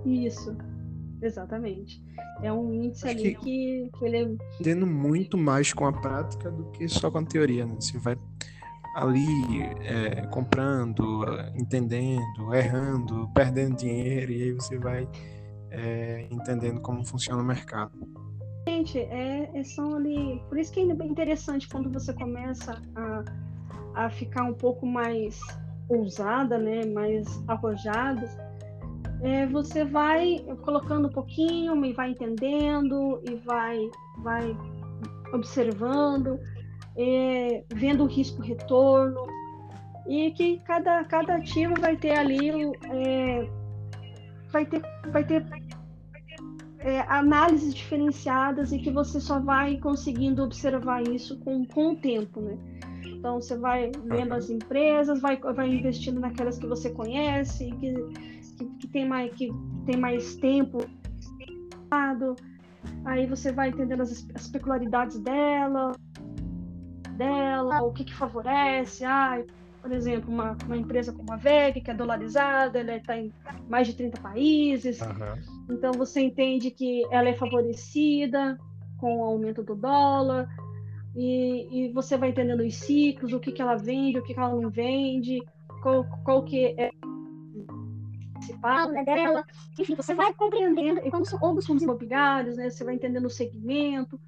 Isso, 0.05 0.55
exatamente. 1.21 2.01
É 2.41 2.53
um 2.53 2.73
índice 2.73 3.05
Acho 3.05 3.17
ali 3.17 3.35
que, 3.35 3.41
que, 3.41 3.89
que 3.97 4.05
ele 4.05 4.17
é. 4.17 4.63
Tendo 4.63 4.87
muito 4.87 5.37
mais 5.37 5.73
com 5.73 5.85
a 5.85 5.93
prática 5.93 6.49
do 6.49 6.71
que 6.71 6.87
só 6.87 7.11
com 7.11 7.17
a 7.17 7.25
teoria, 7.25 7.65
né? 7.65 7.75
Você 7.79 7.97
vai 7.97 8.15
ali 8.95 9.61
é, 9.81 10.25
comprando, 10.27 11.25
entendendo, 11.55 12.53
errando, 12.53 13.29
perdendo 13.33 13.75
dinheiro, 13.75 14.31
e 14.31 14.43
aí 14.43 14.51
você 14.53 14.77
vai 14.77 15.07
é, 15.71 16.27
entendendo 16.31 16.81
como 16.81 17.03
funciona 17.05 17.41
o 17.41 17.45
mercado. 17.45 17.91
Gente, 18.67 18.99
é, 18.99 19.49
é, 19.53 19.63
são 19.63 19.95
ali. 19.95 20.41
Por 20.47 20.57
isso 20.57 20.71
que 20.71 20.79
é 20.79 20.83
interessante 20.83 21.67
quando 21.67 21.91
você 21.91 22.13
começa 22.13 22.81
a, 22.95 24.05
a 24.05 24.09
ficar 24.09 24.43
um 24.43 24.53
pouco 24.53 24.85
mais 24.85 25.39
ousada, 25.89 26.57
né, 26.57 26.85
mais 26.85 27.25
arrojada, 27.47 28.29
é, 29.21 29.47
você 29.47 29.83
vai 29.83 30.45
colocando 30.61 31.07
um 31.07 31.11
pouquinho 31.11 31.83
e 31.83 31.93
vai 31.93 32.11
entendendo 32.11 33.21
e 33.27 33.35
vai, 33.37 33.89
vai 34.19 34.55
observando 35.33 36.39
é, 36.95 37.63
vendo 37.73 38.03
o 38.03 38.07
risco 38.07 38.41
retorno 38.41 39.25
e 40.07 40.31
que 40.31 40.59
cada, 40.59 41.03
cada 41.05 41.35
ativo 41.35 41.73
vai 41.79 41.95
ter 41.95 42.17
ali 42.17 42.49
é, 42.91 43.49
vai 44.51 44.65
ter 44.65 44.81
vai 45.11 45.23
ter 45.23 45.45
é, 46.79 47.01
análises 47.01 47.73
diferenciadas 47.73 48.71
e 48.71 48.79
que 48.79 48.91
você 48.91 49.19
só 49.19 49.39
vai 49.39 49.77
conseguindo 49.77 50.43
observar 50.43 51.03
isso 51.07 51.37
com, 51.39 51.65
com 51.65 51.93
o 51.93 51.95
tempo, 51.95 52.41
né? 52.41 52.57
Então 53.05 53.41
você 53.41 53.57
vai 53.57 53.91
vendo 54.05 54.33
as 54.33 54.49
empresas, 54.49 55.19
vai, 55.19 55.37
vai 55.37 55.67
investindo 55.67 56.19
naquelas 56.19 56.57
que 56.57 56.65
você 56.65 56.89
conhece, 56.89 57.69
que, 57.79 57.93
que, 58.57 58.65
que 58.79 58.87
tem 58.87 59.07
mais 59.07 59.33
que 59.33 59.51
tem 59.85 59.97
mais 59.97 60.35
tempo 60.35 60.79
aí 63.05 63.25
você 63.25 63.51
vai 63.51 63.69
entendendo 63.69 64.01
as, 64.01 64.25
as 64.33 64.47
peculiaridades 64.47 65.19
dela, 65.19 65.91
dela, 67.17 67.81
o 67.81 67.91
que, 67.91 68.03
que 68.03 68.15
favorece. 68.15 69.03
Ah, 69.03 69.43
por 69.81 69.91
exemplo, 69.91 70.31
uma, 70.33 70.57
uma 70.65 70.77
empresa 70.77 71.13
como 71.13 71.31
a 71.31 71.35
VEG, 71.37 71.81
que 71.81 71.91
é 71.91 71.93
dolarizada, 71.93 72.79
ela 72.79 72.95
está 72.95 73.17
em 73.17 73.33
mais 73.67 73.87
de 73.87 73.93
30 73.95 74.21
países. 74.21 74.99
Uhum. 75.01 75.75
Então, 75.75 75.91
você 75.93 76.21
entende 76.21 76.71
que 76.71 77.03
ela 77.11 77.29
é 77.29 77.33
favorecida 77.33 78.57
com 78.97 79.19
o 79.19 79.23
aumento 79.23 79.63
do 79.63 79.75
dólar. 79.75 80.47
E, 81.15 81.67
e 81.71 81.91
você 81.91 82.17
vai 82.17 82.29
entendendo 82.29 82.61
os 82.61 82.75
ciclos, 82.75 83.33
o 83.33 83.39
que, 83.39 83.51
que 83.51 83.61
ela 83.61 83.75
vende, 83.75 84.19
o 84.19 84.23
que, 84.23 84.33
que 84.33 84.39
ela 84.39 84.55
não 84.55 84.69
vende, 84.69 85.41
qual, 85.81 86.05
qual 86.23 86.43
que 86.43 86.75
é 86.77 86.91
principal 88.39 88.89
né, 88.89 89.03
dela. 89.03 89.43
Enfim, 89.77 89.95
você 89.95 90.13
vai 90.13 90.33
compreendendo, 90.33 91.01
e 91.05 91.11
como 91.11 91.25
são 91.25 91.39
outros 91.41 91.65
fundos 91.65 91.83
imobiliários, 91.83 92.57
né, 92.57 92.69
você 92.69 92.83
vai 92.83 92.95
entendendo 92.95 93.25
o 93.25 93.29
segmento, 93.29 94.19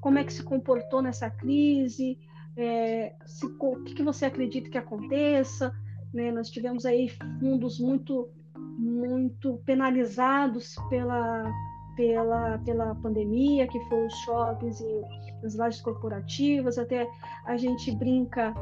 como 0.00 0.18
é 0.18 0.24
que 0.24 0.32
se 0.32 0.42
comportou 0.42 1.02
nessa 1.02 1.30
crise, 1.30 2.18
é, 2.58 3.14
se, 3.24 3.46
o 3.46 3.76
que, 3.84 3.94
que 3.94 4.02
você 4.02 4.26
acredita 4.26 4.68
que 4.68 4.76
aconteça. 4.76 5.72
Né? 6.12 6.32
Nós 6.32 6.50
tivemos 6.50 6.84
aí 6.84 7.08
fundos 7.40 7.78
muito, 7.78 8.28
muito 8.56 9.62
penalizados 9.64 10.74
pela, 10.90 11.50
pela, 11.96 12.58
pela 12.58 12.94
pandemia, 12.96 13.68
que 13.68 13.78
foram 13.88 14.06
os 14.06 14.14
shoppings 14.24 14.80
e 14.80 15.46
as 15.46 15.54
lajes 15.54 15.80
corporativas. 15.80 16.78
Até 16.78 17.08
a 17.46 17.56
gente 17.56 17.94
brinca 17.94 18.52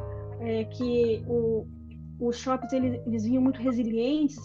é, 0.40 0.64
que 0.64 1.24
o, 1.26 1.66
os 2.20 2.36
shoppings 2.36 2.72
eles, 2.74 3.00
eles 3.06 3.24
vinham 3.24 3.42
muito 3.42 3.62
resilientes 3.62 4.38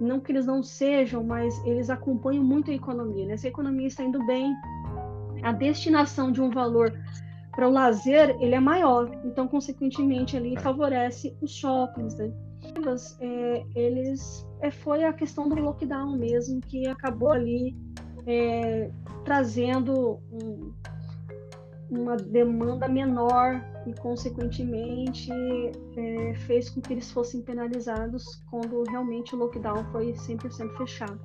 não 0.00 0.20
que 0.20 0.30
eles 0.30 0.46
não 0.46 0.62
sejam, 0.62 1.24
mas 1.24 1.58
eles 1.66 1.90
acompanham 1.90 2.44
muito 2.44 2.70
a 2.70 2.74
economia. 2.74 3.26
Né? 3.26 3.36
Se 3.36 3.48
a 3.48 3.50
economia 3.50 3.88
está 3.88 4.04
indo 4.04 4.24
bem, 4.26 4.54
a 5.42 5.50
destinação 5.50 6.30
de 6.30 6.40
um 6.40 6.50
valor 6.50 6.92
para 7.58 7.68
o 7.68 7.72
lazer 7.72 8.36
ele 8.40 8.54
é 8.54 8.60
maior, 8.60 9.10
então 9.24 9.48
consequentemente 9.48 10.36
ali 10.36 10.54
é. 10.54 10.60
favorece 10.60 11.36
os 11.42 11.50
shoppings, 11.50 12.14
né? 12.14 12.32
É, 13.20 13.64
eles 13.74 14.46
é, 14.60 14.70
foi 14.70 15.02
a 15.02 15.12
questão 15.12 15.48
do 15.48 15.56
lockdown 15.56 16.16
mesmo 16.16 16.60
que 16.60 16.86
acabou 16.86 17.32
ali 17.32 17.76
é, 18.28 18.92
trazendo 19.24 20.20
um, 20.30 20.72
uma 21.90 22.16
demanda 22.16 22.86
menor 22.86 23.60
e, 23.88 23.92
consequentemente, 23.94 25.32
é, 25.96 26.34
fez 26.46 26.70
com 26.70 26.80
que 26.80 26.92
eles 26.92 27.10
fossem 27.10 27.42
penalizados 27.42 28.40
quando 28.48 28.84
realmente 28.84 29.34
o 29.34 29.38
lockdown 29.38 29.84
foi 29.90 30.12
100% 30.12 30.76
fechado. 30.76 31.18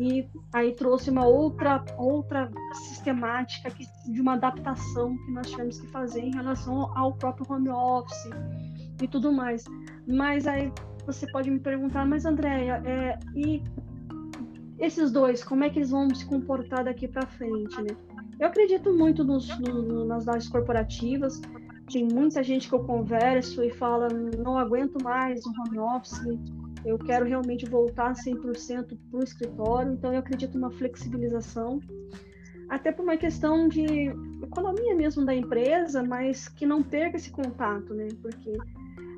E 0.00 0.26
aí 0.54 0.72
trouxe 0.72 1.10
uma 1.10 1.26
outra, 1.26 1.84
outra 1.98 2.50
sistemática 2.72 3.70
que, 3.70 3.86
de 4.10 4.18
uma 4.18 4.32
adaptação 4.32 5.14
que 5.14 5.30
nós 5.30 5.50
tivemos 5.50 5.78
que 5.78 5.86
fazer 5.88 6.22
em 6.22 6.34
relação 6.34 6.96
ao 6.96 7.12
próprio 7.12 7.46
home 7.52 7.68
office 7.68 8.30
e 9.02 9.06
tudo 9.06 9.30
mais. 9.30 9.62
Mas 10.08 10.46
aí 10.46 10.72
você 11.04 11.30
pode 11.30 11.50
me 11.50 11.60
perguntar, 11.60 12.06
mas 12.06 12.24
Andréia, 12.24 12.82
é, 12.86 13.18
e 13.36 13.62
esses 14.78 15.12
dois, 15.12 15.44
como 15.44 15.64
é 15.64 15.68
que 15.68 15.78
eles 15.78 15.90
vão 15.90 16.08
se 16.14 16.24
comportar 16.24 16.82
daqui 16.82 17.06
para 17.06 17.26
frente, 17.26 17.82
né? 17.82 17.94
Eu 18.38 18.46
acredito 18.46 18.90
muito 18.94 19.22
nos, 19.22 19.46
no, 19.58 20.06
nas 20.06 20.24
lajes 20.24 20.48
corporativas. 20.48 21.42
Tem 21.92 22.08
muita 22.08 22.42
gente 22.42 22.70
que 22.70 22.74
eu 22.74 22.82
converso 22.84 23.62
e 23.62 23.70
fala: 23.70 24.08
não 24.08 24.56
aguento 24.56 24.96
mais 25.04 25.44
o 25.44 25.50
home 25.50 25.78
office, 25.78 26.22
eu 26.84 26.98
quero 26.98 27.24
realmente 27.24 27.66
voltar 27.66 28.12
100% 28.12 28.98
para 29.10 29.20
o 29.20 29.22
escritório. 29.22 29.92
Então, 29.92 30.12
eu 30.12 30.18
acredito 30.18 30.58
numa 30.58 30.70
flexibilização, 30.70 31.80
até 32.68 32.92
por 32.92 33.02
uma 33.02 33.16
questão 33.16 33.68
de 33.68 33.84
economia 34.42 34.94
mesmo 34.94 35.24
da 35.24 35.34
empresa, 35.34 36.02
mas 36.02 36.48
que 36.48 36.64
não 36.64 36.82
perca 36.82 37.16
esse 37.16 37.30
contato, 37.30 37.92
né? 37.94 38.08
Porque 38.22 38.56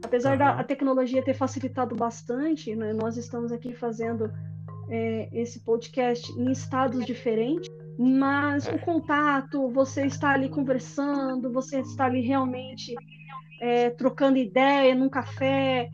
apesar 0.02 0.32
uhum. 0.32 0.38
da 0.38 0.64
tecnologia 0.64 1.22
ter 1.22 1.34
facilitado 1.34 1.94
bastante, 1.94 2.74
né, 2.74 2.92
nós 2.92 3.16
estamos 3.16 3.52
aqui 3.52 3.74
fazendo 3.74 4.30
é, 4.88 5.28
esse 5.32 5.60
podcast 5.60 6.32
em 6.32 6.50
estados 6.50 7.04
diferentes 7.04 7.70
mas 7.98 8.66
o 8.66 8.78
contato, 8.78 9.68
você 9.70 10.06
está 10.06 10.30
ali 10.30 10.48
conversando, 10.48 11.52
você 11.52 11.80
está 11.80 12.06
ali 12.06 12.20
realmente 12.20 12.94
é, 13.60 13.90
trocando 13.90 14.38
ideia 14.38 14.94
num 14.94 15.08
café, 15.08 15.90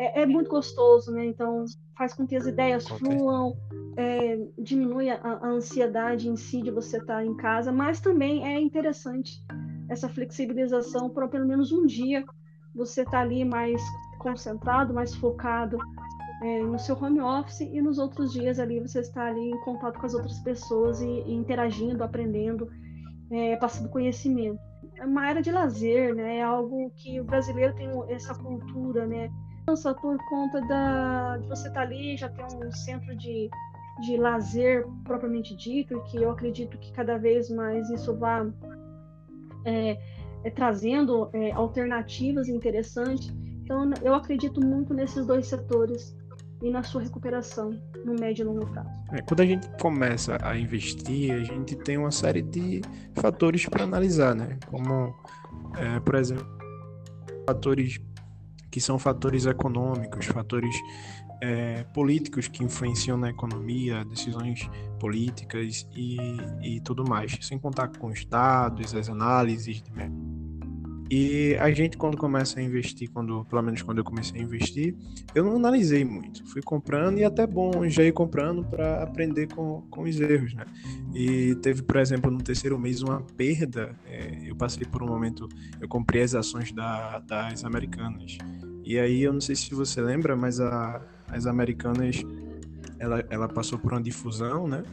é, 0.00 0.22
é, 0.22 0.26
muito 0.26 0.48
gostoso, 0.48 1.12
né? 1.12 1.26
Então 1.26 1.66
faz 1.96 2.14
com 2.14 2.26
que 2.26 2.34
as 2.34 2.46
ideias 2.46 2.88
fluam, 2.88 3.54
é, 3.98 4.38
diminui 4.58 5.10
a, 5.10 5.16
a, 5.16 5.46
ansiedade 5.46 6.26
em 6.26 6.36
si 6.36 6.62
de 6.62 6.70
você 6.70 6.96
estar 6.96 7.22
em 7.22 7.36
casa, 7.36 7.70
mas 7.70 8.00
também 8.00 8.42
é 8.46 8.58
interessante 8.58 9.44
essa 9.90 10.08
flexibilização 10.08 11.10
para 11.10 11.28
pelo 11.28 11.46
menos 11.46 11.70
um 11.70 11.84
dia 11.84 12.24
você 12.74 13.02
estar 13.02 13.10
tá 13.10 13.20
ali 13.20 13.44
mais 13.44 13.82
concentrado, 14.18 14.94
mais 14.94 15.14
focado 15.14 15.76
é, 16.42 16.62
no 16.62 16.78
seu 16.78 16.96
home 16.96 17.20
office 17.20 17.60
e 17.60 17.82
nos 17.82 17.98
outros 17.98 18.32
dias 18.32 18.58
ali 18.58 18.80
você 18.80 19.00
está 19.00 19.26
ali 19.26 19.50
em 19.50 19.60
contato 19.60 19.98
com 19.98 20.06
as 20.06 20.14
outras 20.14 20.38
pessoas 20.38 21.02
e, 21.02 21.06
e 21.06 21.34
interagindo, 21.34 22.02
aprendendo, 22.02 22.70
é, 23.30 23.54
passando 23.56 23.90
conhecimento. 23.90 24.58
É 24.96 25.04
uma 25.04 25.28
era 25.28 25.42
de 25.42 25.50
lazer, 25.50 26.14
né? 26.14 26.38
É 26.38 26.42
algo 26.42 26.90
que 26.96 27.20
o 27.20 27.24
brasileiro 27.24 27.74
tem 27.74 27.88
essa 28.08 28.34
cultura, 28.34 29.06
né? 29.06 29.30
Só 29.76 29.94
por 29.94 30.18
conta 30.28 30.60
da, 30.62 31.36
de 31.38 31.48
você 31.48 31.68
estar 31.68 31.80
tá 31.80 31.86
ali, 31.86 32.16
já 32.16 32.28
ter 32.28 32.44
um 32.44 32.72
centro 32.72 33.16
de, 33.16 33.48
de 34.00 34.16
lazer 34.16 34.86
propriamente 35.04 35.56
dito, 35.56 35.94
e 35.94 36.00
que 36.10 36.16
eu 36.18 36.30
acredito 36.30 36.78
que 36.78 36.92
cada 36.92 37.18
vez 37.18 37.50
mais 37.50 37.88
isso 37.90 38.14
vá 38.16 38.46
é, 39.64 39.98
é, 40.44 40.50
trazendo 40.50 41.30
é, 41.32 41.52
alternativas 41.52 42.48
interessantes. 42.48 43.32
Então, 43.62 43.90
eu 44.02 44.14
acredito 44.14 44.60
muito 44.64 44.92
nesses 44.92 45.26
dois 45.26 45.46
setores 45.46 46.16
e 46.62 46.70
na 46.70 46.82
sua 46.82 47.02
recuperação 47.02 47.70
no 48.04 48.14
médio 48.14 48.42
e 48.42 48.46
longo 48.46 48.66
prazo. 48.66 48.90
É, 49.12 49.22
quando 49.22 49.40
a 49.40 49.46
gente 49.46 49.68
começa 49.80 50.38
a 50.42 50.56
investir, 50.58 51.32
a 51.32 51.42
gente 51.42 51.76
tem 51.76 51.96
uma 51.96 52.10
série 52.10 52.42
de 52.42 52.82
fatores 53.14 53.66
para 53.66 53.84
analisar, 53.84 54.34
né? 54.34 54.58
Como, 54.66 55.14
é, 55.76 56.00
por 56.00 56.14
exemplo, 56.14 56.46
fatores 57.46 57.98
que 58.70 58.80
são 58.80 58.98
fatores 58.98 59.46
econômicos, 59.46 60.26
fatores 60.26 60.74
é, 61.40 61.84
políticos 61.94 62.48
que 62.48 62.62
influenciam 62.62 63.16
na 63.16 63.30
economia, 63.30 64.04
decisões 64.04 64.68
políticas 64.98 65.88
e, 65.94 66.18
e 66.62 66.80
tudo 66.80 67.04
mais, 67.08 67.38
sem 67.40 67.58
contar 67.58 67.88
com 67.88 68.08
os 68.08 68.24
dados, 68.24 68.94
as 68.94 69.08
análises 69.08 69.82
de 69.82 69.90
mercado 69.92 70.49
e 71.10 71.56
a 71.56 71.72
gente, 71.72 71.96
quando 71.96 72.16
começa 72.16 72.60
a 72.60 72.62
investir, 72.62 73.10
quando, 73.10 73.44
pelo 73.46 73.60
menos 73.62 73.82
quando 73.82 73.98
eu 73.98 74.04
comecei 74.04 74.40
a 74.40 74.44
investir, 74.44 74.94
eu 75.34 75.42
não 75.42 75.56
analisei 75.56 76.04
muito. 76.04 76.46
Fui 76.46 76.62
comprando 76.62 77.18
e 77.18 77.24
até 77.24 77.44
bom 77.48 77.88
já 77.88 78.04
ir 78.04 78.12
comprando 78.12 78.62
para 78.62 79.02
aprender 79.02 79.48
com, 79.48 79.82
com 79.90 80.02
os 80.02 80.20
erros, 80.20 80.54
né? 80.54 80.64
E 81.12 81.56
teve, 81.56 81.82
por 81.82 81.96
exemplo, 81.96 82.30
no 82.30 82.38
terceiro 82.38 82.78
mês 82.78 83.02
uma 83.02 83.20
perda. 83.36 83.92
É, 84.06 84.48
eu 84.48 84.54
passei 84.54 84.86
por 84.86 85.02
um 85.02 85.08
momento, 85.08 85.48
eu 85.80 85.88
comprei 85.88 86.22
as 86.22 86.36
ações 86.36 86.70
da, 86.70 87.18
das 87.18 87.64
americanas. 87.64 88.38
E 88.84 88.96
aí, 88.96 89.24
eu 89.24 89.32
não 89.32 89.40
sei 89.40 89.56
se 89.56 89.74
você 89.74 90.00
lembra, 90.00 90.36
mas 90.36 90.60
a, 90.60 91.04
as 91.26 91.44
americanas, 91.44 92.22
ela, 93.00 93.24
ela 93.28 93.48
passou 93.48 93.80
por 93.80 93.92
uma 93.92 94.00
difusão, 94.00 94.68
né? 94.68 94.84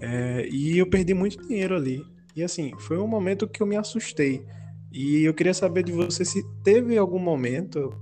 É, 0.00 0.48
e 0.50 0.78
eu 0.78 0.88
perdi 0.88 1.12
muito 1.12 1.46
dinheiro 1.46 1.76
ali. 1.76 2.02
E 2.34 2.42
assim, 2.42 2.72
foi 2.78 2.96
um 2.96 3.06
momento 3.06 3.46
que 3.46 3.62
eu 3.62 3.66
me 3.66 3.76
assustei 3.76 4.42
e 4.94 5.24
eu 5.24 5.34
queria 5.34 5.52
saber 5.52 5.82
de 5.82 5.90
você 5.90 6.24
se 6.24 6.40
teve 6.62 6.96
algum 6.96 7.18
momento, 7.18 7.92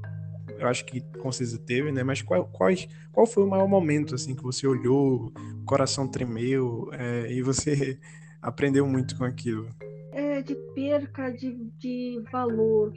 eu 0.59 0.69
acho 0.69 0.85
que 0.85 1.01
com 1.19 1.33
certeza 1.33 1.59
teve, 1.59 1.91
né? 1.91 2.03
Mas 2.03 2.21
qual, 2.21 2.45
quais, 2.45 2.87
qual 3.11 3.27
foi 3.27 3.45
o 3.45 3.49
maior 3.49 3.67
momento 3.67 4.15
assim 4.15 4.35
que 4.35 4.43
você 4.43 4.67
olhou, 4.67 5.33
o 5.63 5.65
coração 5.65 6.07
tremeu 6.07 6.91
é, 6.93 7.33
e 7.33 7.41
você 7.41 7.99
aprendeu 8.43 8.87
muito 8.87 9.17
com 9.17 9.25
aquilo? 9.25 9.67
É, 10.13 10.43
de 10.43 10.55
perca 10.75 11.31
de, 11.31 11.55
de 11.79 12.23
valor. 12.31 12.93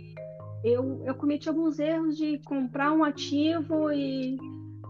Eu, 0.61 1.01
eu 1.05 1.15
cometi 1.15 1.47
alguns 1.47 1.79
erros 1.79 2.17
de 2.17 2.37
comprar 2.39 2.91
um 2.91 3.01
ativo 3.01 3.93
e, 3.93 4.35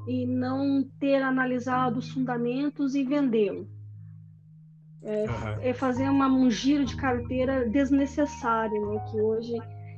e 0.08 0.26
não 0.26 0.84
ter 1.00 1.22
analisado 1.22 2.00
os 2.00 2.10
fundamentos 2.10 2.96
e 2.96 3.04
vendê-lo. 3.04 3.68
É, 5.06 5.26
uhum. 5.26 5.62
é 5.62 5.74
fazer 5.74 6.10
uma, 6.10 6.28
um 6.28 6.50
giro 6.50 6.84
de 6.84 6.96
carteira 6.98 7.70
desnecessário, 7.70 8.86
né? 8.88 9.00
Que 9.12 9.22
hoje 9.22 9.54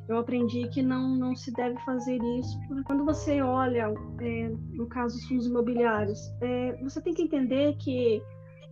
eu 0.08 0.18
aprendi 0.18 0.68
que 0.70 0.82
não, 0.82 1.16
não 1.16 1.36
se 1.36 1.52
deve 1.54 1.78
fazer 1.86 2.18
isso. 2.40 2.60
Quando 2.86 3.06
você 3.06 3.42
olha, 3.42 3.94
é, 4.22 4.52
no 4.74 4.86
caso 4.88 5.16
dos 5.16 5.26
fundos 5.28 5.48
imobiliários, 5.48 6.20
é, 6.42 6.78
você 6.84 7.02
tem 7.02 7.14
que 7.14 7.22
entender 7.22 7.76
que 7.78 8.22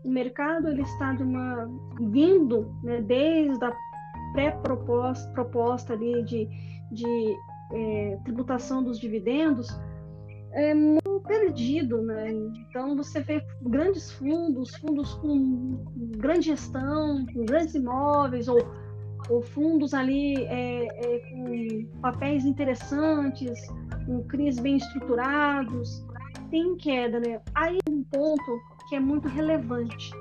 o 0.04 0.10
mercado 0.10 0.70
ele 0.70 0.82
está 0.82 1.14
de 1.14 1.24
uma, 1.24 1.70
vindo 2.00 2.74
né, 2.84 3.02
desde 3.02 3.64
a 3.66 3.74
pré-proposta 4.34 5.30
proposta 5.32 5.94
ali 5.94 6.24
de, 6.24 6.48
de 6.92 7.36
é, 7.74 8.20
tributação 8.24 8.84
dos 8.84 9.00
dividendos, 9.00 9.68
é 10.52 10.74
perdido, 11.26 12.02
né? 12.02 12.32
Então 12.32 12.96
você 12.96 13.20
vê 13.20 13.44
grandes 13.62 14.12
fundos, 14.12 14.76
fundos 14.76 15.14
com 15.16 15.84
grande 16.18 16.48
gestão, 16.48 17.26
com 17.34 17.46
grandes 17.46 17.76
imóveis 17.76 18.48
ou 18.48 18.60
ou 19.30 19.42
fundos 19.42 19.94
ali 19.94 20.36
é, 20.46 20.86
é, 20.86 21.20
com 21.20 22.00
papéis 22.02 22.46
interessantes, 22.46 23.60
com 24.06 24.24
CRIs 24.24 24.60
bem 24.60 24.78
estruturados, 24.78 26.06
tem 26.52 26.76
queda, 26.76 27.20
né? 27.20 27.42
Aí 27.54 27.80
um 27.90 28.04
ponto 28.04 28.60
que 28.88 28.96
é 28.96 29.00
muito 29.00 29.28
relevante, 29.28 30.12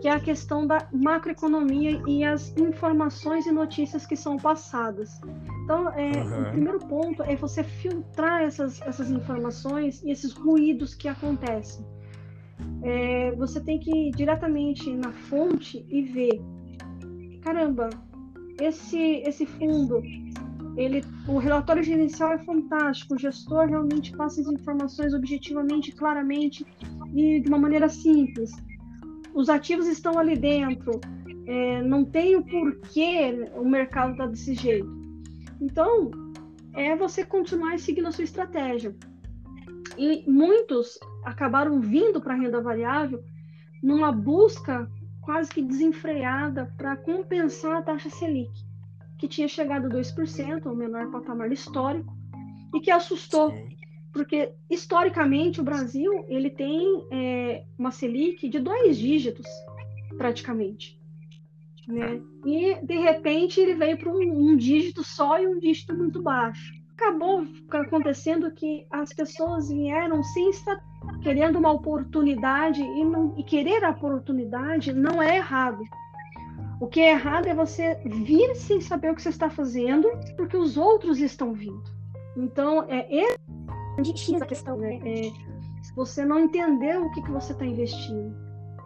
que 0.00 0.08
é 0.08 0.12
a 0.12 0.20
questão 0.20 0.66
da 0.66 0.88
macroeconomia 0.92 2.02
e 2.06 2.24
as 2.24 2.54
informações 2.56 3.46
e 3.46 3.52
notícias 3.52 4.06
que 4.06 4.16
são 4.16 4.36
passadas. 4.36 5.20
Então, 5.64 5.88
é, 5.90 6.22
uhum. 6.22 6.42
o 6.42 6.50
primeiro 6.50 6.78
ponto 6.80 7.22
é 7.22 7.34
você 7.34 7.64
filtrar 7.64 8.42
essas, 8.42 8.80
essas 8.82 9.10
informações 9.10 10.02
e 10.02 10.10
esses 10.10 10.32
ruídos 10.32 10.94
que 10.94 11.08
acontecem. 11.08 11.84
É, 12.82 13.32
você 13.32 13.60
tem 13.60 13.78
que 13.78 13.90
ir 13.90 14.10
diretamente 14.12 14.90
na 14.94 15.12
fonte 15.12 15.84
e 15.88 16.02
ver, 16.02 16.40
caramba, 17.42 17.90
esse, 18.60 19.22
esse 19.26 19.44
fundo, 19.44 20.02
ele, 20.76 21.02
o 21.26 21.38
relatório 21.38 21.82
gerencial 21.82 22.32
é 22.32 22.38
fantástico, 22.38 23.14
o 23.14 23.18
gestor 23.18 23.66
realmente 23.66 24.14
passa 24.16 24.40
as 24.40 24.46
informações 24.46 25.14
objetivamente, 25.14 25.92
claramente 25.92 26.66
e 27.14 27.40
de 27.40 27.48
uma 27.48 27.58
maneira 27.58 27.88
simples. 27.88 28.52
Os 29.36 29.50
ativos 29.50 29.86
estão 29.86 30.18
ali 30.18 30.34
dentro, 30.34 30.98
é, 31.46 31.82
não 31.82 32.06
tem 32.06 32.36
o 32.36 32.42
porquê 32.42 33.50
o 33.54 33.68
mercado 33.68 34.12
está 34.12 34.24
desse 34.24 34.54
jeito. 34.54 34.88
Então, 35.60 36.10
é 36.72 36.96
você 36.96 37.22
continuar 37.22 37.78
seguindo 37.78 38.08
a 38.08 38.12
sua 38.12 38.24
estratégia. 38.24 38.96
E 39.98 40.24
muitos 40.26 40.98
acabaram 41.22 41.82
vindo 41.82 42.18
para 42.18 42.32
a 42.32 42.36
renda 42.38 42.62
variável 42.62 43.22
numa 43.82 44.10
busca 44.10 44.90
quase 45.20 45.50
que 45.50 45.60
desenfreada 45.60 46.72
para 46.78 46.96
compensar 46.96 47.76
a 47.76 47.82
taxa 47.82 48.08
Selic, 48.08 48.50
que 49.18 49.28
tinha 49.28 49.48
chegado 49.48 49.86
a 49.86 49.90
2%, 49.90 50.64
o 50.64 50.74
menor 50.74 51.10
patamar 51.10 51.52
histórico, 51.52 52.16
e 52.74 52.80
que 52.80 52.90
assustou. 52.90 53.52
Porque 54.16 54.54
historicamente 54.70 55.60
o 55.60 55.64
Brasil 55.64 56.24
ele 56.26 56.48
tem 56.48 57.06
é, 57.12 57.64
uma 57.78 57.90
Selic 57.90 58.48
de 58.48 58.58
dois 58.58 58.96
dígitos, 58.96 59.46
praticamente. 60.16 60.98
Né? 61.86 62.22
E 62.46 62.76
de 62.82 62.96
repente 62.96 63.60
ele 63.60 63.74
veio 63.74 63.98
para 63.98 64.10
um, 64.10 64.52
um 64.52 64.56
dígito 64.56 65.04
só 65.04 65.38
e 65.38 65.46
um 65.46 65.58
dígito 65.58 65.94
muito 65.94 66.22
baixo. 66.22 66.72
Acabou 66.94 67.44
acontecendo 67.70 68.50
que 68.52 68.86
as 68.90 69.12
pessoas 69.12 69.68
vieram 69.68 70.22
sem 70.22 70.48
estar 70.48 70.82
querendo 71.22 71.58
uma 71.58 71.70
oportunidade 71.70 72.80
e, 72.80 73.04
não, 73.04 73.34
e 73.36 73.44
querer 73.44 73.84
a 73.84 73.90
oportunidade 73.90 74.94
não 74.94 75.22
é 75.22 75.36
errado. 75.36 75.84
O 76.80 76.86
que 76.86 77.00
é 77.00 77.10
errado 77.10 77.48
é 77.48 77.54
você 77.54 78.00
vir 78.06 78.54
sem 78.54 78.80
saber 78.80 79.10
o 79.10 79.14
que 79.14 79.20
você 79.20 79.28
está 79.28 79.50
fazendo, 79.50 80.08
porque 80.38 80.56
os 80.56 80.78
outros 80.78 81.20
estão 81.20 81.52
vindo. 81.52 81.84
Então, 82.36 82.84
é 82.88 83.06
essa 83.98 84.44
a 84.44 84.46
questão, 84.46 84.76
né? 84.76 85.00
É, 85.04 85.30
você 85.94 86.24
não 86.24 86.40
entendeu 86.40 87.06
o 87.06 87.12
que, 87.12 87.22
que 87.22 87.30
você 87.30 87.52
está 87.52 87.64
investindo. 87.64 88.34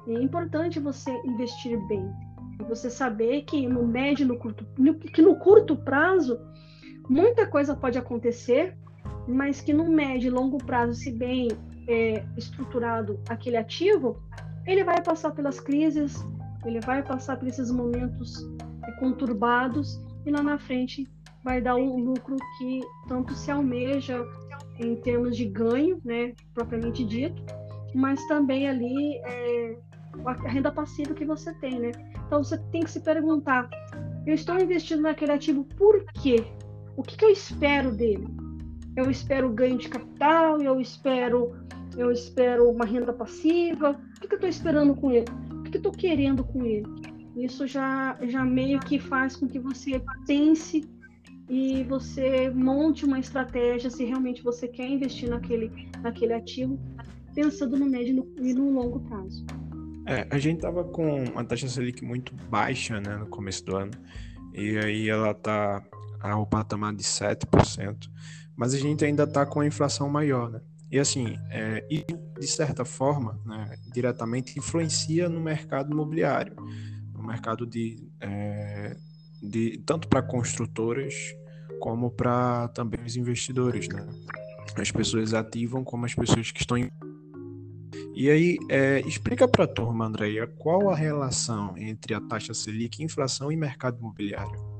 É 0.09 0.13
importante 0.15 0.79
você 0.81 1.11
investir 1.25 1.79
bem. 1.87 2.11
Você 2.69 2.91
saber 2.91 3.43
que 3.43 3.67
no 3.67 3.87
médio 3.87 4.25
e 4.25 4.27
no 4.27 4.39
curto, 4.39 4.67
que 5.13 5.23
no 5.23 5.37
curto 5.37 5.77
prazo, 5.77 6.39
muita 7.09 7.47
coisa 7.47 7.75
pode 7.75 7.99
acontecer, 7.99 8.77
mas 9.27 9.61
que 9.61 9.73
no 9.73 9.89
médio 9.89 10.29
e 10.29 10.31
longo 10.31 10.59
prazo, 10.59 10.95
se 10.95 11.11
bem 11.11 11.49
é, 11.89 12.25
estruturado 12.37 13.21
aquele 13.29 13.57
ativo, 13.57 14.23
ele 14.67 14.85
vai 14.85 15.03
passar 15.03 15.31
pelas 15.33 15.59
crises, 15.59 16.25
ele 16.65 16.81
vai 16.81 17.03
passar 17.03 17.39
por 17.39 17.49
esses 17.49 17.71
momentos 17.71 18.47
é, 18.85 18.93
conturbados 18.93 20.01
e 20.27 20.31
lá 20.31 20.43
na 20.43 20.59
frente 20.59 21.09
vai 21.43 21.61
dar 21.61 21.77
um 21.77 21.97
lucro 21.97 22.37
que 22.59 22.81
tanto 23.09 23.35
se 23.35 23.51
almeja 23.51 24.23
em 24.81 24.97
termos 24.97 25.37
de 25.37 25.45
ganho, 25.45 26.01
né, 26.05 26.33
propriamente 26.55 27.05
dito, 27.05 27.43
mas 27.95 28.25
também 28.27 28.69
ali 28.69 29.17
é, 29.25 29.77
a 30.25 30.33
renda 30.49 30.73
passiva 30.73 31.15
que 31.15 31.25
você 31.25 31.53
tem, 31.55 31.79
né? 31.79 31.93
Então 32.27 32.43
você 32.43 32.59
tem 32.71 32.83
que 32.83 32.91
se 32.91 33.01
perguntar: 33.01 33.69
eu 34.27 34.35
estou 34.35 34.57
investindo 34.59 35.03
naquele 35.03 35.33
ativo 35.33 35.65
por 35.77 36.05
quê? 36.23 36.45
O 36.97 37.03
que, 37.03 37.17
que 37.17 37.25
eu 37.25 37.31
espero 37.31 37.93
dele? 37.93 38.27
Eu 38.97 39.11
espero 39.11 39.51
ganho 39.51 39.79
de 39.79 39.89
capital, 39.89 40.61
eu 40.61 40.81
espero 40.81 41.53
eu 41.97 42.11
espero 42.11 42.71
uma 42.71 42.85
renda 42.85 43.13
passiva. 43.13 43.91
O 43.91 44.21
que, 44.21 44.29
que 44.29 44.35
eu 44.35 44.37
estou 44.37 44.49
esperando 44.49 44.95
com 44.95 45.11
ele? 45.11 45.27
O 45.51 45.63
que, 45.65 45.71
que 45.71 45.77
eu 45.77 45.81
estou 45.81 45.93
querendo 45.93 46.45
com 46.45 46.65
ele? 46.65 46.87
Isso 47.37 47.67
já, 47.67 48.17
já 48.23 48.45
meio 48.45 48.79
que 48.81 48.99
faz 48.99 49.37
com 49.37 49.49
que 49.49 49.59
você 49.59 50.03
pense 50.27 50.89
e 51.51 51.83
você 51.83 52.49
monte 52.49 53.05
uma 53.05 53.19
estratégia 53.19 53.91
se 53.91 54.05
realmente 54.05 54.41
você 54.41 54.69
quer 54.69 54.89
investir 54.89 55.29
naquele, 55.29 55.91
naquele 56.01 56.33
ativo, 56.33 56.79
pensando 57.35 57.77
no 57.77 57.87
médio 57.87 58.25
e 58.39 58.55
no 58.55 58.71
longo 58.71 59.01
prazo. 59.01 59.45
É, 60.07 60.29
a 60.31 60.39
gente 60.39 60.61
tava 60.61 60.85
com 60.85 61.25
uma 61.25 61.45
taxa 61.45 61.67
Selic 61.67 62.05
muito 62.05 62.33
baixa 62.49 63.01
né, 63.01 63.17
no 63.17 63.27
começo 63.27 63.65
do 63.65 63.77
ano, 63.77 63.91
e 64.55 64.79
aí 64.79 65.09
ela 65.09 65.35
tá 65.35 65.83
ao 66.21 66.47
patamar 66.47 66.95
de 66.95 67.03
7%, 67.03 68.09
mas 68.57 68.73
a 68.73 68.79
gente 68.79 69.05
ainda 69.05 69.27
tá 69.27 69.45
com 69.45 69.59
a 69.59 69.67
inflação 69.67 70.09
maior, 70.09 70.51
né? 70.51 70.61
E 70.89 70.99
assim, 70.99 71.37
é, 71.51 71.85
e 71.91 72.05
de 72.39 72.47
certa 72.47 72.85
forma, 72.85 73.41
né, 73.45 73.77
diretamente 73.93 74.57
influencia 74.57 75.29
no 75.29 75.41
mercado 75.41 75.91
imobiliário, 75.91 76.55
no 77.13 77.23
mercado 77.23 77.67
de, 77.67 78.09
é, 78.21 78.97
de 79.43 79.79
tanto 79.85 80.09
para 80.09 80.23
construtoras 80.23 81.15
como 81.81 82.11
para 82.11 82.69
também 82.69 83.01
os 83.05 83.17
investidores, 83.17 83.89
né? 83.89 84.07
As 84.77 84.91
pessoas 84.91 85.35
ativam 85.35 85.83
como 85.83 86.07
as 86.07 86.15
pessoas 86.15 86.53
que 86.53 86.61
estão 86.61 86.77
em... 86.77 86.89
E 88.15 88.31
aí, 88.31 88.59
é, 88.69 89.01
explica 89.01 89.49
para 89.49 89.65
a 89.65 89.69
turma, 89.69 90.07
Andréia, 90.07 90.47
qual 90.47 90.91
a 90.91 90.95
relação 90.95 91.77
entre 91.77 92.15
a 92.15 92.21
taxa 92.21 92.55
Selic, 92.55 93.03
inflação 93.03 93.51
e 93.51 93.57
mercado 93.57 93.99
imobiliário? 93.99 94.71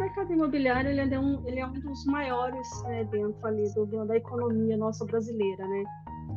mercado 0.00 0.32
imobiliário 0.32 0.90
ele 0.90 1.14
é 1.14 1.20
um, 1.20 1.46
ele 1.46 1.60
é 1.60 1.66
um 1.66 1.72
dos 1.72 2.04
maiores 2.06 2.66
né, 2.84 3.04
dentro 3.04 3.46
ali 3.46 3.64
do, 3.74 4.06
da 4.06 4.16
economia 4.16 4.76
nossa 4.76 5.04
brasileira, 5.04 5.66
né? 5.66 5.84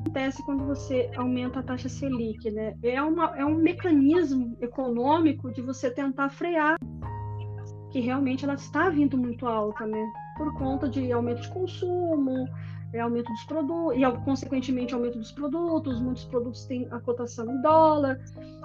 Acontece 0.02 0.44
quando 0.44 0.66
você 0.66 1.10
aumenta 1.16 1.60
a 1.60 1.64
taxa 1.64 1.88
Selic, 1.88 2.52
né? 2.52 2.76
É, 2.84 3.02
uma, 3.02 3.34
é 3.38 3.46
um 3.46 3.56
mecanismo 3.56 4.58
econômico 4.60 5.52
de 5.52 5.62
você 5.62 5.90
tentar 5.90 6.30
frear 6.30 6.76
que 7.94 8.00
realmente 8.00 8.44
ela 8.44 8.56
está 8.56 8.90
vindo 8.90 9.16
muito 9.16 9.46
alta, 9.46 9.86
né? 9.86 10.12
Por 10.36 10.52
conta 10.56 10.90
de 10.90 11.12
aumento 11.12 11.44
de 11.44 11.50
consumo, 11.50 12.50
é 12.92 13.00
aumento 13.00 13.32
dos 13.32 13.44
produtos, 13.44 13.96
e 13.96 14.26
consequentemente 14.26 14.96
aumento 14.96 15.20
dos 15.20 15.32
produtos, 15.32 16.02
muitos 16.02 16.26
produtos 16.26 16.66
têm 16.66 16.88
a 16.90 17.00
cotação 17.00 17.46
em 17.52 17.62
dólar, 17.62 18.20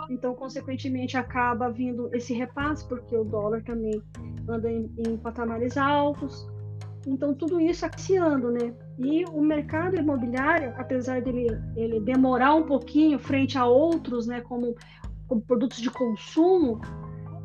então 0.09 0.35
consequentemente 0.35 1.19
acaba 1.19 1.71
vindo 1.71 2.09
esse 2.15 2.33
repasse, 2.33 2.89
porque 2.89 3.15
o 3.15 3.23
dólar 3.23 3.63
também 3.65 4.03
anda 4.49 4.73
em, 4.73 4.91
em 5.07 5.19
patamares 5.19 5.77
altos, 5.77 6.49
então 7.07 7.35
tudo 7.35 7.61
isso 7.61 7.85
axiando, 7.85 8.51
né? 8.51 8.75
E 8.99 9.27
o 9.27 9.43
mercado 9.43 9.97
imobiliário, 9.97 10.73
apesar 10.79 11.21
dele 11.21 11.49
ele 11.77 12.01
demorar 12.01 12.55
um 12.55 12.65
pouquinho 12.65 13.19
frente 13.19 13.59
a 13.59 13.67
outros, 13.67 14.27
né, 14.27 14.41
como, 14.41 14.75
como 15.27 15.43
produtos 15.43 15.83
de 15.83 15.91
consumo, 15.91 16.81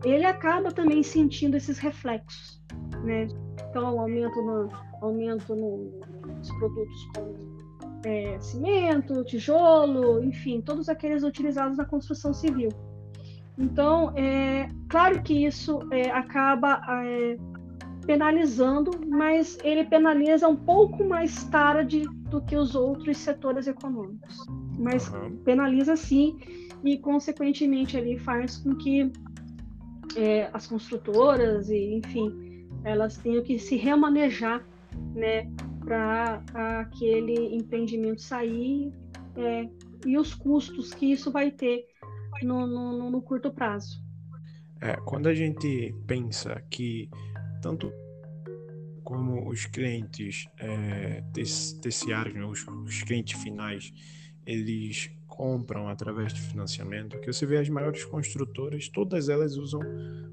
ele 0.03 0.25
acaba 0.25 0.71
também 0.71 1.01
sentindo 1.03 1.55
esses 1.55 1.77
reflexos, 1.77 2.61
né? 3.03 3.27
Então, 3.69 3.99
aumento 3.99 4.41
no, 4.41 4.69
aumento 5.01 5.55
no, 5.55 5.91
nos 6.27 6.51
produtos 6.57 7.07
como 7.15 7.53
é, 8.05 8.37
cimento, 8.39 9.23
tijolo, 9.23 10.23
enfim, 10.23 10.61
todos 10.61 10.89
aqueles 10.89 11.23
utilizados 11.23 11.77
na 11.77 11.85
construção 11.85 12.33
civil. 12.33 12.69
Então, 13.57 14.11
é 14.15 14.67
claro 14.89 15.21
que 15.21 15.45
isso 15.45 15.79
é, 15.91 16.09
acaba 16.09 16.81
é, 17.05 17.37
penalizando, 18.05 18.91
mas 19.07 19.57
ele 19.63 19.85
penaliza 19.85 20.47
um 20.47 20.55
pouco 20.55 21.03
mais 21.03 21.43
tarde 21.45 22.01
do 22.29 22.41
que 22.41 22.55
os 22.55 22.75
outros 22.75 23.17
setores 23.17 23.67
econômicos. 23.67 24.37
Mas 24.77 25.07
uhum. 25.09 25.37
penaliza 25.43 25.95
sim, 25.95 26.37
e 26.83 26.97
consequentemente 26.97 27.95
ele 27.95 28.17
faz 28.17 28.57
com 28.57 28.75
que 28.75 29.11
é, 30.15 30.49
as 30.53 30.67
construtoras 30.67 31.69
e, 31.69 31.95
enfim, 31.95 32.67
elas 32.83 33.17
tenham 33.17 33.43
que 33.43 33.57
se 33.57 33.75
remanejar 33.75 34.65
né, 35.15 35.49
para 35.79 36.43
aquele 36.81 37.55
empreendimento 37.55 38.21
sair 38.21 38.91
é, 39.35 39.67
e 40.05 40.17
os 40.17 40.33
custos 40.33 40.93
que 40.93 41.11
isso 41.11 41.31
vai 41.31 41.51
ter 41.51 41.85
no, 42.41 42.67
no, 42.67 43.09
no 43.09 43.21
curto 43.21 43.51
prazo. 43.51 44.01
É, 44.81 44.95
quando 45.05 45.27
a 45.27 45.33
gente 45.33 45.95
pensa 46.05 46.61
que 46.69 47.09
tanto 47.61 47.91
como 49.03 49.49
os 49.49 49.65
clientes 49.65 50.47
é, 50.57 51.23
terciários, 51.81 52.35
né, 52.35 52.45
os, 52.45 52.65
os 52.67 53.03
clientes 53.03 53.41
finais, 53.41 53.93
eles 54.45 55.09
compram 55.35 55.87
através 55.87 56.33
de 56.33 56.41
financiamento, 56.41 57.19
que 57.19 57.31
você 57.31 57.45
vê 57.45 57.57
as 57.57 57.69
maiores 57.69 58.05
construtoras, 58.05 58.87
todas 58.89 59.29
elas 59.29 59.57
usam 59.57 59.81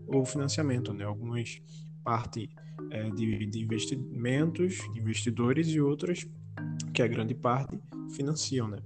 o 0.07 0.25
financiamento, 0.25 0.93
né? 0.93 1.05
Algumas 1.05 1.61
parte 2.05 2.51
é, 2.91 3.11
de, 3.11 3.47
de 3.47 3.61
investimentos, 3.61 4.79
investidores 4.97 5.69
e 5.69 5.81
outras, 5.81 6.27
que 6.93 7.03
a 7.03 7.07
grande 7.07 7.35
parte, 7.35 7.79
financiam, 8.15 8.69
né? 8.69 8.79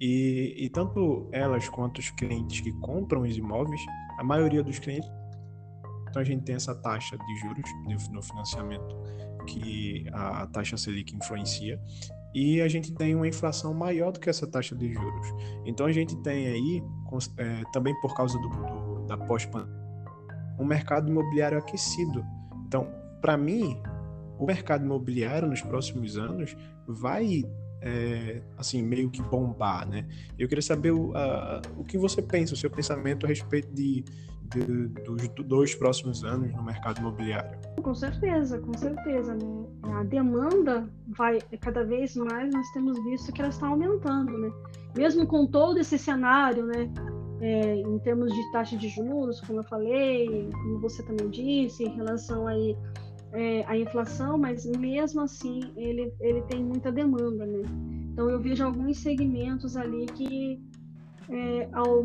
E, 0.00 0.54
e 0.56 0.68
tanto 0.68 1.28
elas 1.32 1.68
quanto 1.68 1.98
os 1.98 2.10
clientes 2.10 2.60
que 2.60 2.72
compram 2.80 3.22
os 3.22 3.36
imóveis, 3.36 3.80
a 4.18 4.24
maioria 4.24 4.62
dos 4.62 4.78
clientes 4.78 5.10
então 6.10 6.20
a 6.20 6.24
gente 6.24 6.42
tem 6.42 6.56
essa 6.56 6.74
taxa 6.74 7.16
de 7.16 7.36
juros 7.36 7.70
no 8.10 8.22
financiamento 8.22 8.96
que 9.46 10.06
a 10.12 10.46
taxa 10.48 10.76
Selic 10.76 11.14
influencia 11.14 11.80
e 12.34 12.60
a 12.60 12.68
gente 12.68 12.92
tem 12.92 13.14
uma 13.14 13.26
inflação 13.26 13.74
maior 13.74 14.12
do 14.12 14.20
que 14.20 14.30
essa 14.30 14.46
taxa 14.46 14.74
de 14.74 14.92
juros. 14.92 15.26
Então 15.64 15.86
a 15.86 15.92
gente 15.92 16.16
tem 16.22 16.46
aí, 16.46 16.82
é, 17.36 17.62
também 17.72 17.98
por 18.00 18.14
causa 18.14 18.38
do, 18.38 18.48
do 18.48 19.06
da 19.06 19.16
pós-pandemia, 19.16 19.80
um 20.58 20.64
mercado 20.64 21.10
imobiliário 21.10 21.58
aquecido. 21.58 22.24
Então, 22.66 22.86
para 23.20 23.36
mim, 23.36 23.80
o 24.38 24.46
mercado 24.46 24.84
imobiliário 24.84 25.48
nos 25.48 25.62
próximos 25.62 26.16
anos 26.16 26.56
vai 26.86 27.44
é, 27.82 28.42
assim 28.56 28.82
meio 28.82 29.10
que 29.10 29.22
bombar, 29.22 29.88
né? 29.88 30.06
Eu 30.38 30.46
queria 30.48 30.62
saber 30.62 30.92
o, 30.92 31.16
a, 31.16 31.62
o 31.76 31.84
que 31.84 31.98
você 31.98 32.22
pensa, 32.22 32.54
o 32.54 32.56
seu 32.56 32.70
pensamento 32.70 33.26
a 33.26 33.28
respeito 33.28 33.72
de, 33.72 34.04
de, 34.50 34.88
dos 34.88 35.28
dois 35.46 35.74
próximos 35.74 36.24
anos 36.24 36.52
no 36.52 36.62
mercado 36.62 37.00
imobiliário. 37.00 37.58
Com 37.82 37.94
certeza, 37.94 38.58
com 38.58 38.76
certeza, 38.76 39.34
né? 39.34 39.66
A 39.94 40.02
demanda 40.04 40.88
vai 41.08 41.38
cada 41.60 41.84
vez 41.84 42.16
mais 42.16 42.52
nós 42.52 42.68
temos 42.72 43.02
visto 43.04 43.32
que 43.32 43.40
ela 43.40 43.50
está 43.50 43.68
aumentando, 43.68 44.36
né? 44.38 44.50
Mesmo 44.96 45.26
com 45.26 45.46
todo 45.46 45.78
esse 45.78 45.98
cenário, 45.98 46.66
né? 46.66 46.90
É, 47.40 47.76
em 47.76 47.98
termos 48.00 48.34
de 48.34 48.52
taxa 48.52 48.76
de 48.76 48.88
juros, 48.88 49.40
como 49.40 49.60
eu 49.60 49.64
falei, 49.64 50.50
como 50.52 50.78
você 50.80 51.02
também 51.02 51.30
disse, 51.30 51.84
em 51.84 51.96
relação 51.96 52.46
aí 52.46 52.76
é, 53.32 53.64
a 53.66 53.78
inflação, 53.78 54.36
mas 54.36 54.66
mesmo 54.66 55.22
assim 55.22 55.60
ele, 55.76 56.12
ele 56.20 56.42
tem 56.42 56.62
muita 56.62 56.90
demanda, 56.92 57.46
né? 57.46 57.62
Então 58.12 58.28
eu 58.28 58.40
vejo 58.40 58.64
alguns 58.64 58.98
segmentos 58.98 59.76
ali 59.76 60.06
que 60.06 60.60
é, 61.30 61.68
ao, 61.72 62.04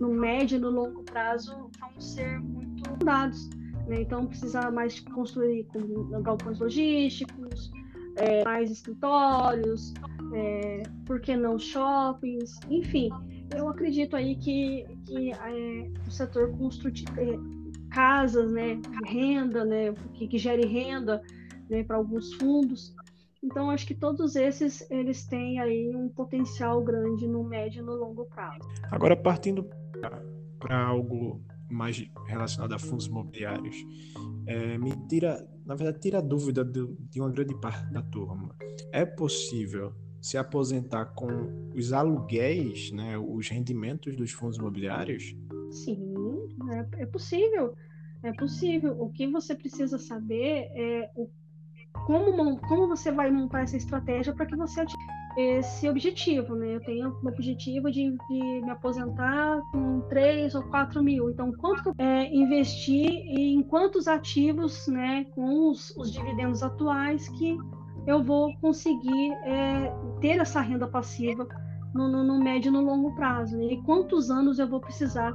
no 0.00 0.08
médio 0.08 0.56
e 0.56 0.60
no 0.60 0.70
longo 0.70 1.02
prazo 1.02 1.70
vão 1.78 2.00
ser 2.00 2.40
muito 2.40 2.96
dados. 3.04 3.48
Né? 3.86 4.00
Então 4.00 4.26
precisa 4.26 4.70
mais 4.70 5.00
construir 5.00 5.64
com 5.64 6.22
galpões 6.22 6.58
logísticos, 6.58 7.70
é, 8.16 8.44
mais 8.44 8.70
escritórios, 8.70 9.92
é, 10.32 10.82
por 11.06 11.20
que 11.20 11.36
não 11.36 11.58
shoppings, 11.58 12.58
enfim. 12.68 13.10
Eu 13.54 13.68
acredito 13.68 14.16
aí 14.16 14.36
que, 14.36 14.84
que 15.06 15.32
é, 15.32 15.90
o 16.06 16.10
setor 16.10 16.50
construtivo, 16.56 17.12
é, 17.20 17.38
casas, 17.90 18.50
né, 18.50 18.80
renda, 19.06 19.64
né, 19.64 19.92
que, 20.14 20.26
que 20.26 20.38
gere 20.38 20.66
renda, 20.66 21.22
né, 21.68 21.84
para 21.84 21.96
alguns 21.96 22.32
fundos. 22.34 22.94
Então, 23.42 23.70
acho 23.70 23.86
que 23.86 23.94
todos 23.94 24.36
esses 24.36 24.90
eles 24.90 25.26
têm 25.26 25.60
aí 25.60 25.94
um 25.94 26.08
potencial 26.08 26.82
grande 26.82 27.28
no 27.28 27.44
médio 27.44 27.82
e 27.82 27.84
no 27.84 27.94
longo 27.94 28.24
prazo. 28.24 28.66
Agora, 28.90 29.14
partindo 29.14 29.68
para 30.58 30.86
algo 30.86 31.42
mais 31.70 32.04
relacionado 32.26 32.72
a 32.74 32.78
fundos 32.78 33.06
imobiliários, 33.06 33.76
é, 34.46 34.78
me 34.78 34.92
tira, 35.08 35.46
na 35.64 35.74
verdade, 35.74 36.00
tira 36.00 36.18
a 36.18 36.22
dúvida 36.22 36.64
de, 36.64 36.86
de 37.10 37.20
uma 37.20 37.30
grande 37.30 37.54
parte 37.60 37.92
da 37.92 38.02
turma. 38.02 38.54
É 38.92 39.04
possível 39.04 39.92
se 40.20 40.38
aposentar 40.38 41.06
com 41.06 41.70
os 41.74 41.92
aluguéis, 41.92 42.90
né, 42.92 43.18
os 43.18 43.48
rendimentos 43.48 44.16
dos 44.16 44.32
fundos 44.32 44.56
imobiliários? 44.56 45.36
Sim, 45.70 46.14
é, 46.70 47.02
é 47.02 47.06
possível. 47.06 47.74
É 48.22 48.32
possível. 48.32 48.98
O 48.98 49.10
que 49.10 49.26
você 49.26 49.54
precisa 49.54 49.98
saber 49.98 50.70
é 50.74 51.10
o, 51.14 51.28
como, 52.06 52.58
como 52.60 52.88
você 52.88 53.12
vai 53.12 53.30
montar 53.30 53.62
essa 53.62 53.76
estratégia 53.76 54.32
para 54.32 54.46
que 54.46 54.56
você 54.56 54.80
atinja 54.80 54.96
esse 55.36 55.88
objetivo, 55.88 56.54
né? 56.54 56.76
Eu 56.76 56.80
tenho 56.80 57.10
o 57.10 57.28
objetivo 57.28 57.90
de, 57.90 58.10
de, 58.10 58.60
me 58.62 58.70
aposentar 58.70 59.60
com 59.72 60.00
3 60.08 60.54
ou 60.54 60.62
4 60.64 61.02
mil. 61.02 61.30
Então, 61.30 61.52
quanto 61.52 61.82
que 61.82 61.88
eu 61.88 61.94
é, 61.98 62.34
investir 62.34 63.08
em 63.26 63.62
quantos 63.62 64.06
ativos, 64.06 64.86
né, 64.86 65.24
com 65.34 65.70
os, 65.70 65.90
os 65.96 66.12
dividendos 66.12 66.62
atuais 66.62 67.28
que 67.30 67.58
eu 68.06 68.22
vou 68.22 68.54
conseguir 68.60 69.32
é, 69.44 69.92
ter 70.20 70.40
essa 70.40 70.60
renda 70.60 70.86
passiva 70.86 71.46
no, 71.94 72.08
no, 72.08 72.24
no 72.24 72.38
médio 72.38 72.68
e 72.68 72.72
no 72.72 72.82
longo 72.82 73.14
prazo, 73.14 73.56
né? 73.56 73.66
E 73.72 73.82
quantos 73.82 74.30
anos 74.30 74.58
eu 74.58 74.68
vou 74.68 74.80
precisar 74.80 75.30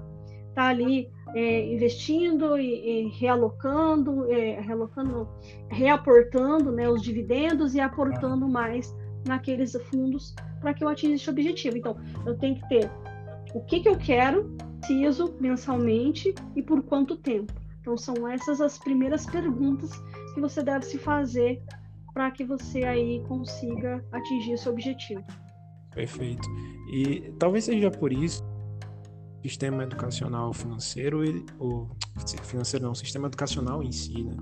estar 0.50 0.54
tá 0.56 0.68
ali 0.68 1.10
é, 1.34 1.74
investindo 1.74 2.58
e, 2.58 3.06
e 3.06 3.10
realocando, 3.10 4.32
é, 4.32 4.60
realocando, 4.60 5.28
reaportando 5.70 6.72
né, 6.72 6.90
os 6.90 7.02
dividendos 7.02 7.76
e 7.76 7.80
aportando 7.80 8.48
mais 8.48 8.96
naqueles 9.26 9.74
fundos 9.90 10.36
para 10.60 10.74
que 10.74 10.84
eu 10.84 10.88
atinja 10.88 11.16
esse 11.16 11.30
objetivo. 11.30 11.78
Então, 11.78 11.98
eu 12.26 12.38
tenho 12.38 12.56
que 12.56 12.68
ter 12.70 12.92
o 13.54 13.62
que, 13.62 13.80
que 13.80 13.90
eu 13.90 13.98
quero, 13.98 14.56
preciso 14.80 15.36
mensalmente 15.40 16.34
e 16.56 16.62
por 16.62 16.82
quanto 16.84 17.18
tempo. 17.18 17.54
Então, 17.82 17.98
são 17.98 18.28
essas 18.28 18.62
as 18.62 18.78
primeiras 18.78 19.26
perguntas 19.26 19.92
que 20.34 20.42
você 20.42 20.62
deve 20.62 20.86
se 20.86 20.98
fazer 20.98 21.62
para 22.14 22.30
que 22.32 22.44
você 22.44 22.84
aí 22.84 23.24
consiga 23.28 24.04
atingir 24.12 24.54
esse 24.54 24.68
objetivo. 24.68 25.24
Perfeito. 25.94 26.48
E 26.92 27.34
talvez 27.40 27.66
seja 27.66 27.90
por 27.90 28.12
isso 28.12 28.44
sistema 29.42 29.84
educacional 29.84 30.54
financeiro, 30.54 31.24
ele, 31.24 31.46
o 31.60 31.88
financeiro 32.44 32.86
não, 32.86 32.94
sistema 32.94 33.28
educacional 33.28 33.82
em 33.82 33.92
si, 33.92 34.24
né? 34.24 34.36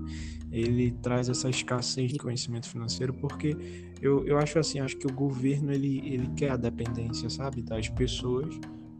Ele 0.50 0.92
traz 1.02 1.28
essa 1.28 1.48
escassez 1.48 2.12
de 2.12 2.18
conhecimento 2.18 2.68
financeiro 2.68 3.14
porque 3.14 3.56
eu, 4.00 4.26
eu 4.26 4.38
acho 4.38 4.58
assim, 4.58 4.80
acho 4.80 4.96
que 4.96 5.06
o 5.06 5.12
governo 5.12 5.72
ele, 5.72 5.98
ele 6.04 6.28
quer 6.36 6.50
a 6.50 6.56
dependência, 6.56 7.28
sabe, 7.30 7.62
das 7.62 7.88
pessoas 7.88 8.58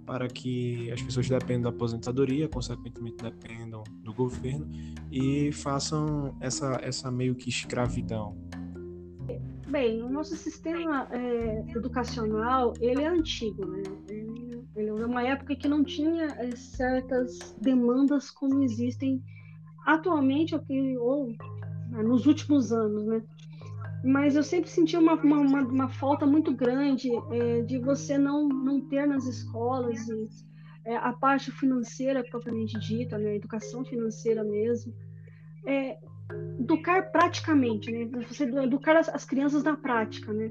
para 0.09 0.27
que 0.27 0.91
as 0.91 1.03
pessoas 1.03 1.29
dependam 1.29 1.71
da 1.71 1.77
aposentadoria, 1.77 2.49
consequentemente 2.49 3.23
dependam 3.23 3.85
do 4.03 4.15
governo 4.15 4.67
e 5.13 5.53
façam 5.53 6.35
essa, 6.41 6.81
essa 6.83 7.11
meio 7.11 7.35
que 7.35 7.51
escravidão. 7.51 8.35
Bem, 9.69 10.03
o 10.03 10.09
nosso 10.09 10.35
sistema 10.35 11.07
é, 11.11 11.63
educacional, 11.77 12.73
ele 12.81 13.03
é 13.03 13.07
antigo, 13.07 13.67
né? 13.67 13.83
É 14.97 15.07
uma 15.07 15.23
época 15.23 15.57
que 15.57 15.69
não 15.69 15.85
tinha 15.85 16.27
é, 16.27 16.51
certas 16.57 17.55
demandas 17.61 18.31
como 18.31 18.63
existem 18.63 19.23
atualmente 19.87 20.55
ou 21.01 21.29
né, 21.91 22.03
nos 22.03 22.27
últimos 22.27 22.73
anos, 22.73 23.07
né? 23.07 23.23
Mas 24.05 24.37
eu 24.37 24.43
sempre 24.43 24.71
senti 24.71 24.97
uma, 24.97 25.15
uma, 25.15 25.39
uma, 25.39 25.61
uma 25.63 25.89
falta 25.89 26.25
muito 26.25 26.55
grande 26.55 27.11
é, 27.33 27.63
de 27.63 27.79
você 27.79 28.17
não, 28.17 28.49
não 28.49 28.81
ter 28.81 29.07
nas 29.07 29.27
escolas 29.27 30.09
e, 30.09 30.29
é, 30.85 30.97
a 30.97 31.13
parte 31.13 31.51
financeira 31.51 32.25
propriamente 32.31 32.79
dita, 32.79 33.19
né? 33.19 33.31
A 33.31 33.37
educação 33.37 33.85
financeira 33.85 34.45
mesmo. 34.45 34.95
É, 35.67 35.99
educar 36.61 37.11
praticamente, 37.11 37.91
né? 37.91 38.09
Você 38.29 38.45
educar 38.45 38.97
as, 38.97 39.09
as 39.09 39.25
crianças 39.25 39.65
na 39.65 39.77
prática, 39.77 40.33
né? 40.33 40.49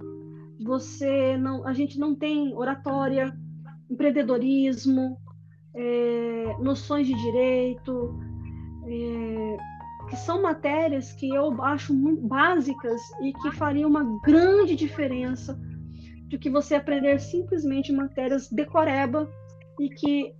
Você 0.60 1.38
não, 1.38 1.66
a 1.66 1.74
gente 1.74 2.00
não 2.00 2.16
tem 2.16 2.54
oratória, 2.54 3.34
empreendedorismo, 3.90 5.18
é, 5.74 6.56
noções 6.60 7.08
de 7.08 7.14
direito, 7.14 8.20
é, 8.86 9.58
que 10.10 10.16
são 10.16 10.42
matérias 10.42 11.12
que 11.14 11.30
eu 11.30 11.62
acho 11.64 11.94
muito 11.94 12.22
básicas 12.28 13.02
e 13.22 13.34
que 13.34 13.52
fariam 13.52 13.90
uma 13.90 14.20
grande 14.22 14.76
diferença 14.76 15.60
de 16.28 16.38
que 16.38 16.50
você 16.50 16.76
aprender 16.76 17.20
simplesmente 17.20 17.92
matérias 17.92 18.50
decoreba 18.50 19.30
e 19.80 19.90
que 19.90 20.36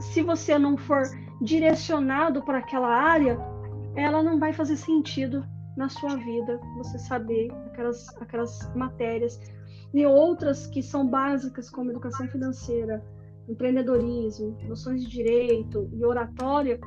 se 0.00 0.22
você 0.22 0.58
não 0.58 0.76
for 0.76 1.02
direcionado 1.40 2.42
para 2.42 2.58
aquela 2.58 2.88
área, 2.88 3.38
ela 3.94 4.22
não 4.22 4.38
vai 4.38 4.52
fazer 4.52 4.76
sentido 4.76 5.44
na 5.76 5.88
sua 5.88 6.16
vida 6.16 6.60
você 6.76 6.98
saber 6.98 7.50
aquelas, 7.66 8.08
aquelas 8.20 8.74
matérias 8.74 9.38
e 9.92 10.06
outras 10.06 10.66
que 10.66 10.82
são 10.82 11.06
básicas 11.06 11.68
como 11.68 11.90
educação 11.90 12.26
financeira, 12.28 13.04
empreendedorismo, 13.48 14.56
noções 14.66 15.02
de 15.02 15.10
direito 15.10 15.88
e 15.92 16.04
oratória, 16.04 16.80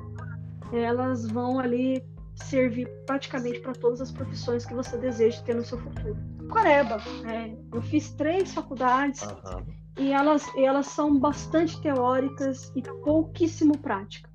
elas 0.72 1.28
vão 1.28 1.60
ali 1.60 2.04
servir 2.36 2.89
praticamente 3.06 3.60
para 3.60 3.74
todas 3.74 4.02
as 4.02 4.12
profissões 4.12 4.65
que 4.65 4.74
você 4.74 4.98
deseja 4.98 5.41
ter 5.44 5.56
no 5.56 5.63
seu 5.63 5.78
futuro. 5.78 6.18
Coreba, 6.50 6.98
é, 7.28 7.56
eu 7.74 7.82
fiz 7.82 8.12
três 8.13 8.54
faculdades 8.54 9.22
uhum. 9.22 9.63
e 9.98 10.12
elas, 10.12 10.46
elas 10.58 10.88
são 10.88 11.18
bastante 11.18 11.80
teóricas 11.82 12.72
e 12.76 12.82
pouquíssimo 12.82 13.78
práticas. 13.78 14.32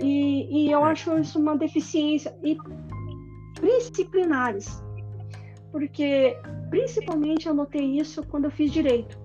E, 0.00 0.66
e 0.66 0.70
eu 0.70 0.84
acho 0.84 1.16
isso 1.18 1.38
uma 1.38 1.56
deficiência. 1.56 2.36
E 2.42 2.56
disciplinares. 3.62 4.82
Porque, 5.74 6.38
principalmente, 6.70 7.48
eu 7.48 7.52
notei 7.52 7.98
isso 7.98 8.22
quando 8.22 8.44
eu 8.44 8.50
fiz 8.52 8.70
direito. 8.70 9.18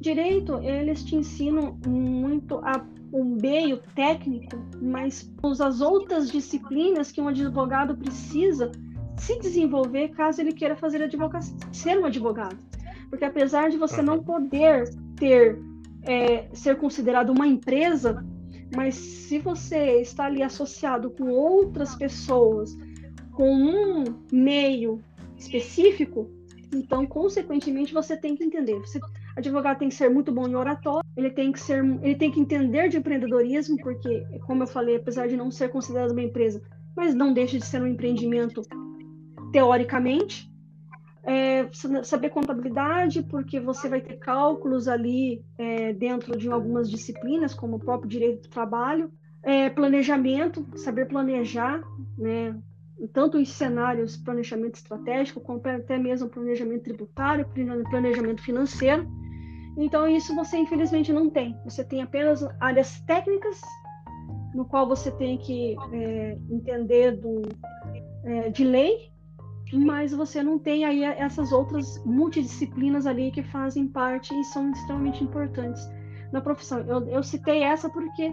Direito, 0.00 0.58
eles 0.58 1.04
te 1.04 1.14
ensinam 1.14 1.78
muito 1.86 2.56
a 2.56 2.84
um 3.12 3.36
meio 3.40 3.76
técnico, 3.94 4.56
mas 4.80 5.32
as 5.60 5.80
outras 5.80 6.28
disciplinas 6.28 7.12
que 7.12 7.20
um 7.20 7.28
advogado 7.28 7.96
precisa 7.96 8.72
se 9.16 9.38
desenvolver 9.38 10.08
caso 10.08 10.40
ele 10.40 10.50
queira 10.50 10.74
fazer 10.74 11.04
advocacia, 11.04 11.54
ser 11.70 11.96
um 12.00 12.06
advogado. 12.06 12.58
Porque 13.08 13.24
apesar 13.24 13.70
de 13.70 13.76
você 13.76 14.02
não 14.02 14.24
poder 14.24 14.90
ter 15.14 15.56
é, 16.02 16.48
ser 16.52 16.78
considerado 16.78 17.30
uma 17.30 17.46
empresa, 17.46 18.26
mas 18.74 18.96
se 18.96 19.38
você 19.38 20.00
está 20.00 20.24
ali 20.24 20.42
associado 20.42 21.12
com 21.12 21.30
outras 21.30 21.94
pessoas, 21.94 22.76
com 23.30 23.54
um 23.54 24.04
meio 24.32 25.00
específico, 25.42 26.30
então, 26.72 27.06
consequentemente, 27.06 27.92
você 27.92 28.16
tem 28.16 28.34
que 28.34 28.42
entender. 28.42 28.78
Você, 28.80 28.98
advogado 29.36 29.78
tem 29.78 29.90
que 29.90 29.94
ser 29.94 30.08
muito 30.08 30.32
bom 30.32 30.48
em 30.48 30.54
oratório, 30.54 31.06
ele 31.16 31.30
tem 31.30 31.52
que 31.52 31.60
ser, 31.60 31.84
ele 32.02 32.14
tem 32.14 32.30
que 32.30 32.40
entender 32.40 32.88
de 32.88 32.96
empreendedorismo, 32.96 33.76
porque, 33.76 34.24
como 34.46 34.62
eu 34.62 34.66
falei, 34.66 34.96
apesar 34.96 35.28
de 35.28 35.36
não 35.36 35.50
ser 35.50 35.68
considerado 35.68 36.12
uma 36.12 36.22
empresa, 36.22 36.62
mas 36.96 37.14
não 37.14 37.32
deixa 37.32 37.58
de 37.58 37.66
ser 37.66 37.82
um 37.82 37.86
empreendimento 37.86 38.62
teoricamente. 39.52 40.50
É, 41.24 41.68
saber 42.02 42.30
contabilidade, 42.30 43.22
porque 43.22 43.60
você 43.60 43.88
vai 43.88 44.00
ter 44.00 44.16
cálculos 44.16 44.88
ali 44.88 45.44
é, 45.56 45.92
dentro 45.92 46.36
de 46.36 46.50
algumas 46.50 46.90
disciplinas, 46.90 47.54
como 47.54 47.76
o 47.76 47.78
próprio 47.78 48.08
direito 48.08 48.42
do 48.42 48.48
trabalho, 48.48 49.08
é, 49.40 49.70
planejamento, 49.70 50.66
saber 50.74 51.06
planejar, 51.06 51.80
né, 52.18 52.58
tanto 53.12 53.38
os 53.38 53.48
cenários 53.50 54.16
planejamento 54.16 54.76
estratégico, 54.76 55.40
como 55.40 55.60
até 55.64 55.98
mesmo 55.98 56.28
planejamento 56.28 56.84
tributário, 56.84 57.48
planejamento 57.90 58.42
financeiro. 58.42 59.06
Então, 59.76 60.06
isso 60.06 60.34
você 60.34 60.58
infelizmente 60.58 61.12
não 61.12 61.30
tem. 61.30 61.56
Você 61.64 61.82
tem 61.82 62.02
apenas 62.02 62.46
áreas 62.60 63.00
técnicas, 63.02 63.60
no 64.54 64.64
qual 64.64 64.86
você 64.86 65.10
tem 65.10 65.38
que 65.38 65.74
é, 65.92 66.38
entender 66.50 67.12
do, 67.12 67.42
é, 68.24 68.50
de 68.50 68.64
lei, 68.64 69.10
mas 69.72 70.12
você 70.12 70.42
não 70.42 70.58
tem 70.58 70.84
aí 70.84 71.02
essas 71.02 71.50
outras 71.52 72.02
multidisciplinas 72.04 73.06
ali 73.06 73.30
que 73.30 73.42
fazem 73.42 73.88
parte 73.88 74.34
e 74.38 74.44
são 74.44 74.70
extremamente 74.70 75.24
importantes 75.24 75.88
na 76.30 76.40
profissão. 76.40 76.80
Eu, 76.80 77.08
eu 77.08 77.22
citei 77.22 77.62
essa 77.62 77.88
porque 77.88 78.30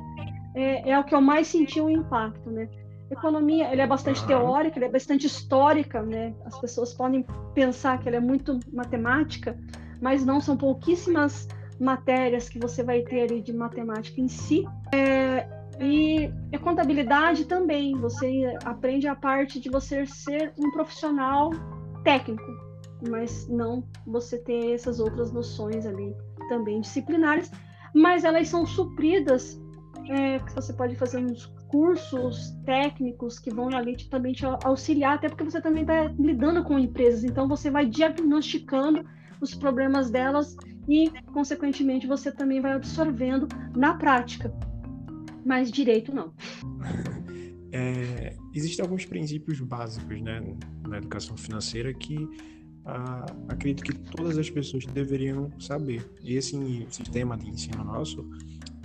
é, 0.55 0.89
é, 0.89 0.99
o 0.99 1.03
que 1.03 1.15
eu 1.15 1.21
mais 1.21 1.47
senti 1.47 1.79
o 1.79 1.89
impacto, 1.89 2.49
né? 2.49 2.67
Economia, 3.09 3.71
ele 3.71 3.81
é 3.81 3.87
bastante 3.87 4.25
teórica, 4.25 4.77
ele 4.77 4.85
é 4.85 4.89
bastante 4.89 5.25
histórica, 5.25 6.01
né? 6.01 6.33
As 6.45 6.59
pessoas 6.59 6.93
podem 6.93 7.25
pensar 7.53 7.99
que 7.99 8.07
ela 8.07 8.17
é 8.17 8.21
muito 8.21 8.59
matemática, 8.71 9.57
mas 9.99 10.25
não 10.25 10.39
são 10.39 10.55
pouquíssimas 10.55 11.47
matérias 11.79 12.47
que 12.49 12.59
você 12.59 12.83
vai 12.83 13.01
ter 13.01 13.21
ali 13.21 13.41
de 13.41 13.53
matemática 13.53 14.21
em 14.21 14.27
si. 14.27 14.65
É, 14.93 15.47
e 15.79 16.31
a 16.53 16.59
contabilidade 16.59 17.45
também, 17.45 17.95
você 17.95 18.57
aprende 18.65 19.07
a 19.07 19.15
parte 19.15 19.59
de 19.59 19.69
você 19.69 20.05
ser 20.05 20.53
um 20.59 20.69
profissional 20.71 21.51
técnico, 22.03 22.43
mas 23.09 23.47
não 23.47 23.83
você 24.05 24.37
ter 24.37 24.73
essas 24.73 24.99
outras 24.99 25.31
noções 25.31 25.85
ali 25.85 26.13
também 26.49 26.81
disciplinares, 26.81 27.49
mas 27.93 28.23
elas 28.23 28.49
são 28.49 28.65
supridas, 28.65 29.59
é, 30.09 30.39
você 30.53 30.73
pode 30.73 30.95
fazer 30.95 31.19
uns 31.19 31.51
cursos 31.69 32.51
técnicos 32.65 33.39
que 33.39 33.49
vão 33.49 33.69
ali 33.69 33.95
te, 33.95 34.09
também 34.09 34.33
te 34.33 34.45
auxiliar, 34.45 35.15
até 35.15 35.29
porque 35.29 35.43
você 35.43 35.61
também 35.61 35.83
está 35.83 36.05
lidando 36.19 36.63
com 36.63 36.77
empresas, 36.77 37.23
então 37.23 37.47
você 37.47 37.69
vai 37.71 37.85
diagnosticando 37.85 39.05
os 39.39 39.55
problemas 39.55 40.11
delas 40.11 40.57
e, 40.87 41.09
consequentemente, 41.31 42.05
você 42.05 42.31
também 42.31 42.59
vai 42.59 42.73
absorvendo 42.73 43.47
na 43.75 43.93
prática 43.93 44.53
mas 45.45 45.71
direito 45.71 46.13
não. 46.13 46.33
É, 47.71 48.35
existem 48.51 48.81
alguns 48.81 49.05
princípios 49.05 49.59
básicos 49.59 50.19
né, 50.23 50.41
na 50.87 50.97
educação 50.97 51.37
financeira 51.37 51.93
que 51.93 52.17
ah, 52.83 53.27
acredito 53.47 53.83
que 53.83 53.93
todas 53.93 54.39
as 54.39 54.49
pessoas 54.49 54.87
deveriam 54.87 55.51
saber. 55.59 56.03
E 56.23 56.33
esse 56.33 56.57
sistema 56.89 57.37
de 57.37 57.47
ensino 57.47 57.83
nosso 57.83 58.27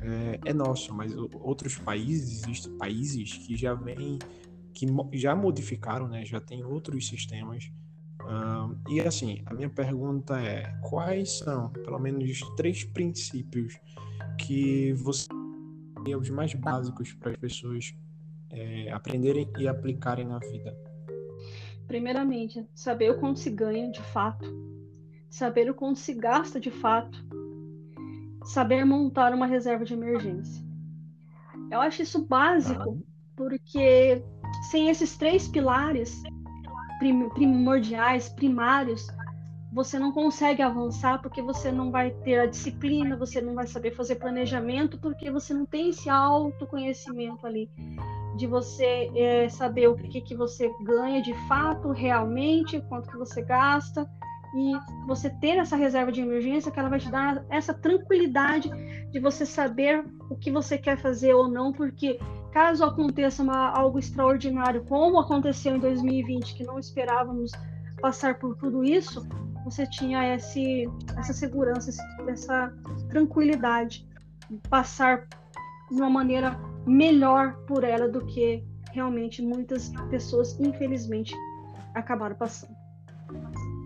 é, 0.05 0.41
é 0.45 0.53
nosso, 0.53 0.95
mas 0.95 1.15
outros 1.17 1.77
países, 1.79 2.43
existem 2.43 2.77
países 2.77 3.39
que 3.39 3.57
já 3.57 3.75
vêm, 3.75 4.19
que 4.73 4.87
já 5.13 5.35
modificaram, 5.35 6.09
né, 6.09 6.25
já 6.25 6.41
tem 6.41 6.65
outros 6.65 7.07
sistemas. 7.09 7.73
e 8.89 9.01
assim, 9.01 9.43
a 9.47 9.55
minha 9.55 9.71
pergunta 9.71 10.39
é: 10.41 10.79
quais 10.83 11.39
são, 11.39 11.71
pelo 11.71 11.99
menos, 11.99 12.41
três 12.57 12.85
princípios 12.85 13.79
que 14.39 14.93
você 14.93 15.27
os 16.19 16.29
mais 16.29 16.53
básicos 16.53 17.15
para 17.15 17.31
as 17.31 17.37
pessoas 17.39 17.95
é, 18.51 18.91
aprenderem 18.93 19.51
e 19.59 19.67
aplicarem 19.67 20.27
na 20.27 20.39
vida? 20.39 20.77
Primeiramente, 21.87 22.67
saber 22.75 23.11
o 23.11 23.19
quanto 23.19 23.41
se 23.41 23.49
ganha 23.49 23.91
de 23.91 24.03
fato, 24.03 24.45
saber 25.31 25.71
o 25.71 25.75
quanto 25.75 25.99
se 25.99 26.13
gasta 26.13 26.61
de 26.61 26.71
fato, 26.71 27.19
saber 28.45 28.85
montar 28.85 29.33
uma 29.33 29.47
reserva 29.47 29.85
de 29.85 29.95
emergência. 29.95 30.65
Eu 31.71 31.81
acho 31.81 32.03
isso 32.03 32.25
básico, 32.27 33.03
porque 33.35 34.23
sem 34.71 34.89
esses 34.89 35.17
três 35.17 35.49
pilares 35.49 36.23
primordiais, 37.35 38.29
primários, 38.29 39.07
você 39.73 39.99
não 39.99 40.13
consegue 40.13 40.63
avançar 40.63 41.21
porque 41.21 41.43
você 41.43 41.73
não 41.73 41.91
vai 41.91 42.11
ter 42.11 42.39
a 42.39 42.47
disciplina, 42.47 43.17
você 43.17 43.41
não 43.41 43.55
vai 43.55 43.67
saber 43.67 43.91
fazer 43.91 44.17
planejamento, 44.17 44.99
porque 44.99 45.31
você 45.31 45.53
não 45.53 45.67
tem 45.67 45.89
esse 45.89 46.09
autoconhecimento 46.09 47.45
ali 47.45 47.69
de 48.37 48.47
você 48.47 49.11
é, 49.15 49.49
saber 49.49 49.89
o 49.89 49.97
que, 49.97 50.21
que 50.21 50.37
você 50.37 50.73
ganha 50.85 51.21
de 51.21 51.35
fato, 51.49 51.91
realmente, 51.91 52.81
quanto 52.89 53.11
que 53.11 53.17
você 53.17 53.43
gasta, 53.43 54.09
e 54.55 54.73
você 55.07 55.29
ter 55.29 55.59
essa 55.59 55.77
reserva 55.77 56.13
de 56.13 56.21
emergência 56.21 56.71
que 56.71 56.79
ela 56.79 56.89
vai 56.89 57.01
te 57.01 57.11
dar 57.11 57.45
essa 57.51 57.75
tranquilidade 57.75 58.71
de 59.11 59.19
você 59.19 59.45
saber 59.45 60.05
o 60.31 60.37
que 60.37 60.51
você 60.51 60.79
quer 60.79 60.97
fazer 60.97 61.35
ou 61.35 61.49
não, 61.49 61.73
porque 61.73 62.21
caso 62.53 62.85
aconteça 62.85 63.43
uma, 63.43 63.71
algo 63.71 63.99
extraordinário, 63.99 64.85
como 64.85 65.19
aconteceu 65.19 65.75
em 65.75 65.81
2020, 65.81 66.55
que 66.55 66.65
não 66.65 66.79
esperávamos 66.79 67.51
passar 68.01 68.39
por 68.39 68.57
tudo 68.57 68.85
isso, 68.85 69.27
você 69.65 69.87
tinha 69.87 70.35
esse, 70.35 70.89
essa 71.17 71.33
segurança, 71.33 71.91
essa 72.29 72.73
tranquilidade, 73.09 74.07
passar 74.69 75.27
de 75.91 75.97
uma 75.97 76.11
maneira 76.11 76.57
melhor 76.87 77.57
por 77.67 77.83
ela 77.83 78.09
do 78.09 78.25
que 78.27 78.63
realmente 78.93 79.43
muitas 79.43 79.91
pessoas, 80.11 80.59
infelizmente, 80.61 81.35
acabaram 81.95 82.37
passando. 82.37 82.74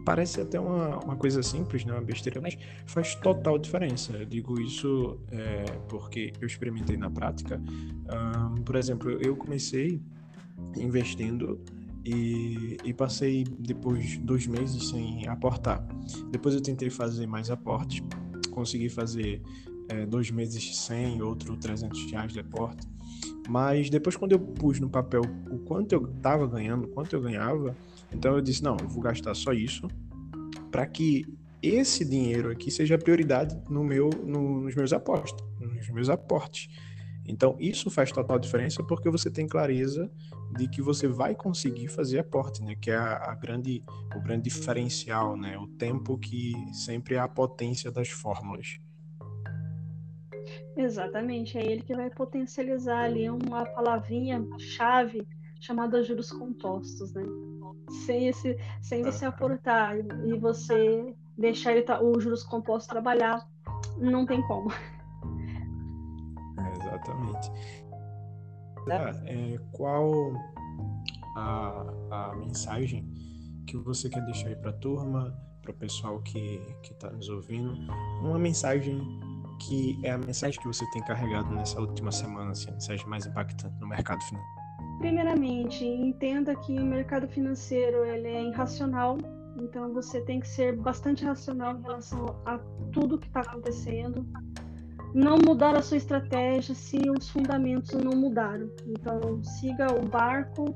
Parece 0.08 0.40
até 0.40 0.58
uma, 0.58 1.04
uma 1.04 1.16
coisa 1.16 1.42
simples, 1.42 1.84
né? 1.84 1.92
uma 1.92 2.00
besteira, 2.00 2.40
mas 2.40 2.56
faz 2.86 3.14
total 3.16 3.58
diferença. 3.58 4.16
Eu 4.16 4.24
digo 4.24 4.58
isso 4.58 5.20
é, 5.30 5.64
porque 5.86 6.32
eu 6.40 6.46
experimentei 6.46 6.96
na 6.96 7.10
prática. 7.10 7.60
Um, 7.60 8.62
por 8.62 8.76
exemplo, 8.76 9.10
eu 9.20 9.36
comecei 9.36 10.00
investindo 10.78 11.60
e, 12.06 12.78
e, 12.82 12.94
passei 12.94 13.44
depois 13.58 14.16
dois 14.16 14.46
meses 14.46 14.88
sem 14.88 15.28
aportar. 15.28 15.86
Depois 16.30 16.54
eu 16.54 16.62
tentei 16.62 16.88
fazer 16.88 17.26
mais 17.26 17.50
aportes, 17.50 18.02
consegui 18.50 18.88
fazer 18.88 19.42
é, 19.90 20.06
dois 20.06 20.30
meses 20.30 20.74
sem, 20.74 21.20
outro 21.20 21.54
300 21.54 22.10
reais 22.10 22.32
de 22.32 22.40
aporte. 22.40 22.88
Mas 23.46 23.90
depois 23.90 24.16
quando 24.16 24.32
eu 24.32 24.38
pus 24.38 24.80
no 24.80 24.88
papel 24.88 25.20
o 25.50 25.58
quanto 25.58 25.92
eu 25.92 26.10
estava 26.16 26.46
ganhando, 26.46 26.84
o 26.84 26.88
quanto 26.88 27.14
eu 27.14 27.20
ganhava, 27.20 27.76
então 28.12 28.34
eu 28.34 28.40
disse, 28.40 28.62
não, 28.62 28.76
eu 28.80 28.88
vou 28.88 29.02
gastar 29.02 29.34
só 29.34 29.52
isso 29.52 29.86
para 30.70 30.86
que 30.86 31.24
esse 31.62 32.04
dinheiro 32.04 32.50
aqui 32.50 32.70
seja 32.70 32.96
prioridade 32.96 33.60
no 33.68 33.82
meu, 33.82 34.10
no, 34.24 34.60
nos 34.62 34.74
meus 34.74 34.92
apostos, 34.92 35.44
nos 35.60 35.88
meus 35.90 36.08
aportes. 36.08 36.68
Então, 37.26 37.56
isso 37.58 37.90
faz 37.90 38.10
total 38.10 38.38
diferença 38.38 38.82
porque 38.82 39.10
você 39.10 39.30
tem 39.30 39.46
clareza 39.46 40.10
de 40.56 40.66
que 40.66 40.80
você 40.80 41.06
vai 41.06 41.34
conseguir 41.34 41.88
fazer 41.88 42.20
aporte, 42.20 42.62
né? 42.62 42.74
Que 42.74 42.90
é 42.90 42.96
a, 42.96 43.32
a, 43.32 43.34
grande, 43.34 43.84
o 44.16 44.20
grande 44.22 44.44
diferencial, 44.44 45.36
né? 45.36 45.58
O 45.58 45.66
tempo 45.66 46.16
que 46.16 46.54
sempre 46.72 47.16
é 47.16 47.18
a 47.18 47.28
potência 47.28 47.90
das 47.90 48.08
fórmulas. 48.08 48.78
Exatamente, 50.74 51.58
é 51.58 51.70
ele 51.70 51.82
que 51.82 51.94
vai 51.94 52.08
potencializar 52.08 53.02
ali 53.02 53.28
uma 53.28 53.66
palavrinha 53.66 54.42
chave 54.58 55.26
chamada 55.60 56.02
juros 56.02 56.30
compostos, 56.30 57.12
né? 57.12 57.22
Sem 58.06 58.28
esse, 58.28 58.56
sem 58.82 59.02
você 59.02 59.24
aportar 59.24 59.96
e 59.98 60.38
você 60.38 61.14
deixar 61.36 61.72
ele, 61.72 61.84
o 62.02 62.20
juros 62.20 62.42
compostos 62.42 62.88
trabalhar, 62.88 63.46
não 63.98 64.26
tem 64.26 64.42
como. 64.42 64.70
Exatamente. 66.76 67.50
É, 69.26 69.58
qual 69.72 70.32
a, 71.36 71.84
a 72.10 72.36
mensagem 72.36 73.06
que 73.66 73.76
você 73.76 74.08
quer 74.08 74.24
deixar 74.24 74.48
aí 74.48 74.56
para 74.56 74.70
a 74.70 74.74
turma, 74.74 75.36
o 75.68 75.72
pessoal 75.74 76.20
que 76.22 76.60
está 76.82 77.10
nos 77.10 77.28
ouvindo 77.28 77.74
uma 78.22 78.38
mensagem 78.38 78.98
que 79.60 79.98
é 80.04 80.12
a 80.12 80.18
mensagem 80.18 80.58
que 80.60 80.66
você 80.66 80.88
tem 80.90 81.02
carregado 81.02 81.50
nessa 81.54 81.80
última 81.80 82.12
semana, 82.12 82.52
assim, 82.52 82.70
a 82.70 82.72
mensagem 82.72 83.06
mais 83.06 83.26
impactante 83.26 83.78
no 83.80 83.88
mercado 83.88 84.22
financeiro? 84.22 84.57
Primeiramente, 84.98 85.84
entenda 85.84 86.54
que 86.56 86.76
o 86.76 86.84
mercado 86.84 87.28
financeiro 87.28 88.04
ele 88.04 88.28
é 88.28 88.44
irracional, 88.44 89.16
então 89.56 89.92
você 89.92 90.20
tem 90.22 90.40
que 90.40 90.48
ser 90.48 90.76
bastante 90.76 91.24
racional 91.24 91.76
em 91.76 91.82
relação 91.82 92.40
a 92.44 92.58
tudo 92.92 93.18
que 93.18 93.28
está 93.28 93.40
acontecendo. 93.40 94.26
Não 95.14 95.38
mudar 95.38 95.76
a 95.76 95.82
sua 95.82 95.96
estratégia 95.96 96.74
se 96.74 96.98
os 97.10 97.30
fundamentos 97.30 97.92
não 97.92 98.12
mudaram. 98.12 98.70
Então, 98.86 99.42
siga 99.42 99.86
o 99.94 100.06
barco 100.06 100.74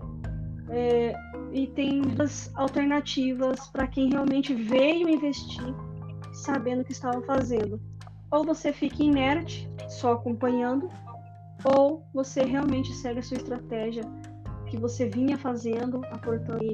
é, 0.70 1.14
e 1.52 1.66
tem 1.66 2.00
duas 2.00 2.50
alternativas 2.54 3.66
para 3.68 3.86
quem 3.86 4.08
realmente 4.08 4.54
veio 4.54 5.08
investir 5.08 5.74
sabendo 6.32 6.80
o 6.80 6.84
que 6.84 6.92
estava 6.92 7.20
fazendo. 7.22 7.80
Ou 8.30 8.44
você 8.44 8.72
fica 8.72 9.02
inerte, 9.02 9.70
só 9.88 10.12
acompanhando, 10.12 10.88
ou 11.64 12.04
você 12.12 12.42
realmente 12.42 12.92
segue 12.94 13.20
a 13.20 13.22
sua 13.22 13.36
estratégia 13.36 14.02
que 14.66 14.76
você 14.78 15.08
vinha 15.08 15.36
fazendo, 15.36 16.00
aportando 16.10 16.64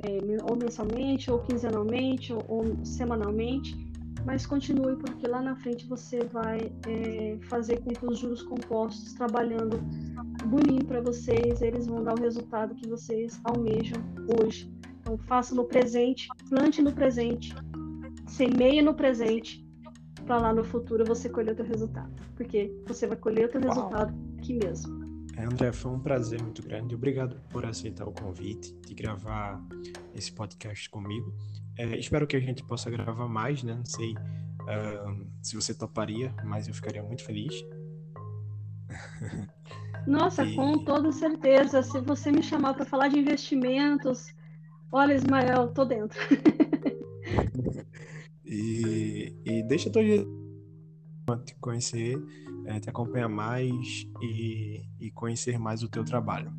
é, 0.00 0.18
ou 0.48 0.56
mensalmente, 0.56 1.30
ou 1.30 1.38
quinzenalmente, 1.38 2.32
ou, 2.32 2.44
ou, 2.48 2.84
semanalmente, 2.84 3.76
mas 4.26 4.46
continue, 4.46 4.96
porque 4.96 5.26
lá 5.26 5.40
na 5.40 5.54
frente 5.56 5.86
você 5.86 6.24
vai 6.24 6.72
é, 6.88 7.38
fazer 7.48 7.80
com 7.80 7.90
que 7.90 8.06
os 8.06 8.18
juros 8.18 8.42
compostos 8.42 9.12
trabalhando 9.14 9.78
bonito 10.46 10.86
para 10.86 11.00
vocês, 11.00 11.62
eles 11.62 11.86
vão 11.86 12.02
dar 12.02 12.18
o 12.18 12.20
resultado 12.20 12.74
que 12.74 12.88
vocês 12.88 13.40
almejam 13.44 14.02
hoje. 14.40 14.72
Então, 15.00 15.16
faça 15.18 15.54
no 15.54 15.64
presente, 15.64 16.28
plante 16.48 16.82
no 16.82 16.92
presente, 16.92 17.54
semeie 18.26 18.82
no 18.82 18.94
presente, 18.94 19.64
para 20.26 20.38
lá 20.38 20.54
no 20.54 20.64
futuro 20.64 21.04
você 21.04 21.28
colher 21.28 21.52
o 21.52 21.56
teu 21.56 21.66
resultado. 21.66 22.10
Porque 22.34 22.74
você 22.86 23.06
vai 23.06 23.16
colher 23.16 23.46
o 23.46 23.50
teu 23.50 23.60
Uau. 23.60 23.74
resultado 23.74 24.33
aqui 24.44 24.52
mesmo. 24.52 25.24
É, 25.36 25.44
André, 25.44 25.72
foi 25.72 25.90
um 25.90 25.98
prazer 25.98 26.40
muito 26.40 26.62
grande. 26.62 26.94
Obrigado 26.94 27.36
por 27.50 27.64
aceitar 27.64 28.06
o 28.06 28.12
convite 28.12 28.72
de 28.86 28.94
gravar 28.94 29.60
esse 30.14 30.30
podcast 30.30 30.88
comigo. 30.90 31.34
É, 31.76 31.98
espero 31.98 32.26
que 32.26 32.36
a 32.36 32.40
gente 32.40 32.62
possa 32.62 32.90
gravar 32.90 33.26
mais, 33.26 33.62
né? 33.62 33.74
Não 33.74 33.84
sei 33.84 34.12
uh, 34.12 35.26
se 35.42 35.56
você 35.56 35.74
toparia, 35.74 36.32
mas 36.44 36.68
eu 36.68 36.74
ficaria 36.74 37.02
muito 37.02 37.24
feliz. 37.24 37.54
Nossa, 40.06 40.44
e... 40.44 40.54
com 40.54 40.84
toda 40.84 41.10
certeza. 41.10 41.82
Se 41.82 41.98
você 42.00 42.30
me 42.30 42.42
chamar 42.42 42.74
para 42.74 42.84
falar 42.84 43.08
de 43.08 43.18
investimentos, 43.18 44.32
olha, 44.92 45.14
Ismael, 45.14 45.68
tô 45.68 45.84
dentro. 45.84 46.18
e, 48.44 49.34
e 49.44 49.62
deixa 49.64 49.90
tua 49.90 50.02
te 51.44 51.54
conhecer, 51.56 52.22
é, 52.66 52.80
te 52.80 52.88
acompanhar 52.88 53.28
mais 53.28 54.06
e, 54.22 54.82
e 55.00 55.10
conhecer 55.10 55.58
mais 55.58 55.82
o 55.82 55.88
teu 55.88 56.04
trabalho. 56.04 56.52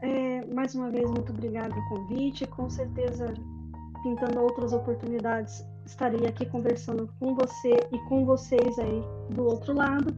É, 0.00 0.44
mais 0.54 0.74
uma 0.74 0.90
vez, 0.90 1.10
muito 1.10 1.32
obrigada 1.32 1.74
pelo 1.74 1.88
convite. 1.88 2.46
Com 2.46 2.70
certeza, 2.70 3.32
pintando 4.02 4.40
outras 4.40 4.72
oportunidades, 4.72 5.64
estarei 5.84 6.26
aqui 6.26 6.46
conversando 6.46 7.08
com 7.18 7.34
você 7.34 7.74
e 7.92 7.98
com 8.08 8.24
vocês 8.24 8.78
aí 8.78 9.02
do 9.30 9.44
outro 9.44 9.74
lado. 9.74 10.14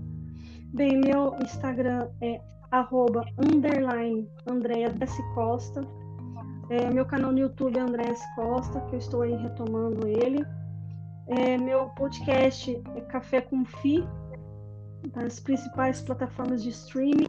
Bem, 0.72 1.01
meu 1.01 1.34
Instagram 1.42 2.09
é 2.20 2.40
arroba 2.70 3.24
underline 3.38 4.28
Costa. 5.34 5.82
É, 6.68 6.88
meu 6.88 7.05
canal 7.05 7.32
no 7.32 7.38
YouTube 7.38 7.76
é 7.76 7.80
Andréa 7.80 8.14
Costa, 8.36 8.80
que 8.82 8.94
eu 8.94 8.98
estou 8.98 9.22
aí 9.22 9.34
retomando 9.34 10.07
ele. 10.07 10.44
É, 11.31 11.57
meu 11.57 11.87
podcast 11.91 12.83
é 12.97 13.01
Café 13.03 13.41
com 13.41 13.64
Fi, 13.64 14.05
das 15.14 15.39
principais 15.39 16.01
plataformas 16.01 16.61
de 16.61 16.70
streaming. 16.70 17.28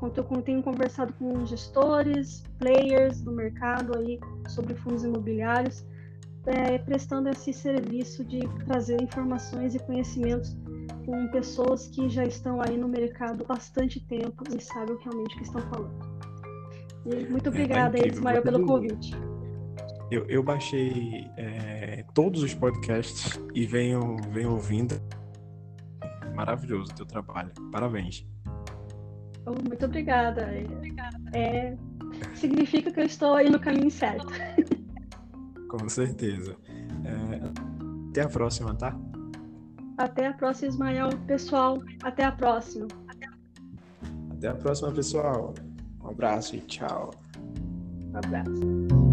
Eu 0.00 0.42
tenho 0.42 0.62
conversado 0.62 1.12
com 1.14 1.44
gestores, 1.44 2.44
players 2.58 3.22
do 3.22 3.32
mercado 3.32 3.98
aí 3.98 4.20
sobre 4.48 4.74
fundos 4.74 5.02
imobiliários, 5.02 5.84
é, 6.46 6.78
prestando 6.78 7.28
esse 7.30 7.52
serviço 7.52 8.22
de 8.22 8.40
trazer 8.66 9.02
informações 9.02 9.74
e 9.74 9.78
conhecimentos 9.80 10.54
com 11.04 11.26
pessoas 11.28 11.88
que 11.88 12.08
já 12.08 12.22
estão 12.24 12.60
aí 12.60 12.76
no 12.76 12.86
mercado 12.86 13.44
bastante 13.46 13.98
tempo 14.06 14.44
e 14.54 14.60
sabem 14.60 14.96
realmente 15.02 15.34
o 15.34 15.38
que 15.38 15.44
estão 15.44 15.62
falando. 15.62 15.94
E 17.06 17.26
muito 17.30 17.48
obrigada, 17.48 17.98
é, 17.98 18.02
tá 18.02 18.08
Ismael, 18.08 18.42
pelo 18.42 18.64
convite. 18.64 19.12
Eu, 20.10 20.26
eu 20.28 20.42
baixei 20.42 21.30
é, 21.36 22.04
todos 22.14 22.42
os 22.42 22.54
podcasts 22.54 23.40
e 23.54 23.66
venho, 23.66 24.16
venho 24.30 24.52
ouvindo. 24.52 25.00
Maravilhoso 26.34 26.92
o 26.92 26.94
teu 26.94 27.06
trabalho. 27.06 27.50
Parabéns. 27.72 28.26
Oh, 29.46 29.52
muito 29.66 29.84
obrigada. 29.84 30.42
É, 31.32 31.76
significa 32.34 32.90
que 32.90 33.00
eu 33.00 33.04
estou 33.04 33.34
aí 33.34 33.48
no 33.48 33.58
caminho 33.58 33.90
certo. 33.90 34.26
Com 35.68 35.88
certeza. 35.88 36.56
É, 37.04 38.08
até 38.10 38.22
a 38.22 38.28
próxima, 38.28 38.74
tá? 38.74 38.96
Até 39.98 40.26
a 40.28 40.32
próxima, 40.32 40.68
Ismael. 40.68 41.08
Pessoal, 41.26 41.82
até 42.02 42.24
a 42.24 42.32
próxima. 42.32 42.88
Até 44.30 44.48
a 44.48 44.54
próxima, 44.54 44.92
pessoal. 44.92 45.54
Um 46.02 46.08
abraço 46.08 46.56
e 46.56 46.60
tchau. 46.60 47.10
Um 48.12 48.18
abraço. 48.18 49.03